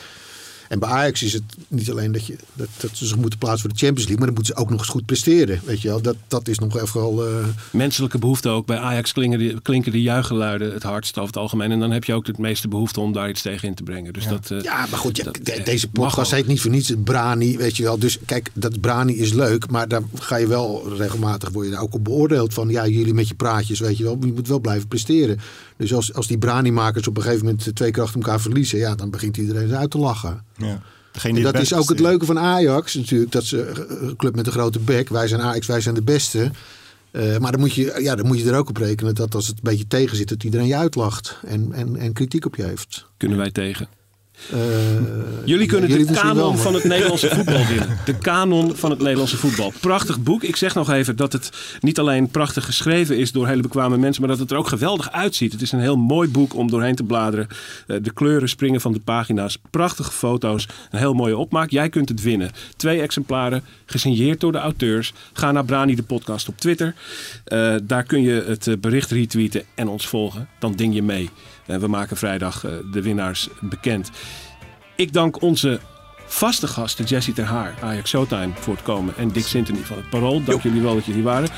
[0.70, 3.60] En bij Ajax is het niet alleen dat, je, dat, dat ze zich moeten plaatsen
[3.60, 5.60] voor de Champions League, maar dan moeten ze ook nog eens goed presteren.
[5.64, 7.26] Weet je wel, dat, dat is nog even wel.
[7.26, 8.66] eh, Menselijke behoefte ook.
[8.66, 11.70] Bij Ajax klinken de, klinken de juichgeluiden het hardst over het algemeen.
[11.70, 14.12] En dan heb je ook het meeste behoefte om daar iets tegen in te brengen.
[14.12, 16.70] Dus dat, eh, Ja, maar goed, ja, dat, de- eh, deze podcast heet niet voor
[16.70, 17.98] niets Brani, weet je wel.
[17.98, 21.82] Dus kijk, dat Brani is leuk, maar daar ga je wel regelmatig, word je daar
[21.82, 24.60] ook op beoordeeld van, ja, jullie met je praatjes, weet je wel, je moet wel
[24.60, 25.38] blijven presteren.
[25.80, 28.94] Dus als, als die Brani-makers op een gegeven moment twee keer achter elkaar verliezen, ja,
[28.94, 30.44] dan begint iedereen uit te lachen.
[30.56, 30.82] Ja.
[31.12, 34.34] Degene En dat is ook het leuke van Ajax natuurlijk, dat ze eh, een club
[34.34, 36.50] met een grote bek, wij zijn Ajax, wij zijn de beste.
[37.10, 39.46] Eh, maar dan moet, je, ja, dan moet je er ook op rekenen dat als
[39.46, 42.62] het een beetje tegen zit, dat iedereen je uitlacht en, en, en kritiek op je
[42.62, 43.06] heeft.
[43.16, 43.88] Kunnen wij tegen.
[44.52, 44.58] Eh,
[45.44, 47.98] Jullie kunnen jullie de kanon van het Nederlandse voetbal winnen.
[48.04, 49.72] De kanon van het Nederlandse voetbal.
[49.80, 50.42] Prachtig boek.
[50.42, 54.20] Ik zeg nog even dat het niet alleen prachtig geschreven is door hele bekwame mensen,
[54.20, 55.52] maar dat het er ook geweldig uitziet.
[55.52, 57.46] Het is een heel mooi boek om doorheen te bladeren.
[57.86, 59.58] Eh, De kleuren springen van de pagina's.
[59.70, 60.68] Prachtige foto's.
[60.90, 61.70] Een heel mooie opmaak.
[61.70, 62.50] Jij kunt het winnen.
[62.76, 65.12] Twee exemplaren, gesigneerd door de auteurs.
[65.32, 66.94] Ga naar Brani de podcast op Twitter.
[67.44, 70.48] Eh, daar kun je het bericht retweeten en ons volgen.
[70.58, 71.30] Dan ding je mee.
[71.66, 74.10] We maken vrijdag de winnaars bekend.
[75.00, 75.80] Ik dank onze
[76.26, 79.14] vaste gasten Jessie Ter Haar, Ajax Showtime, voor het komen.
[79.16, 80.44] En Dick Sintony van het Parool.
[80.44, 81.48] Dank jullie wel dat jullie hier waren.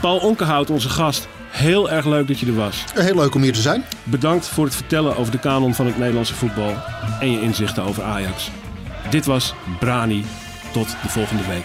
[0.00, 1.28] Paul Onkenhout, onze gast.
[1.50, 2.84] Heel erg leuk dat je er was.
[2.94, 3.84] Heel leuk om hier te zijn.
[4.04, 6.74] Bedankt voor het vertellen over de kanon van het Nederlandse voetbal
[7.20, 8.50] en je inzichten over Ajax.
[9.10, 10.24] Dit was Brani.
[10.72, 11.64] Tot de volgende week.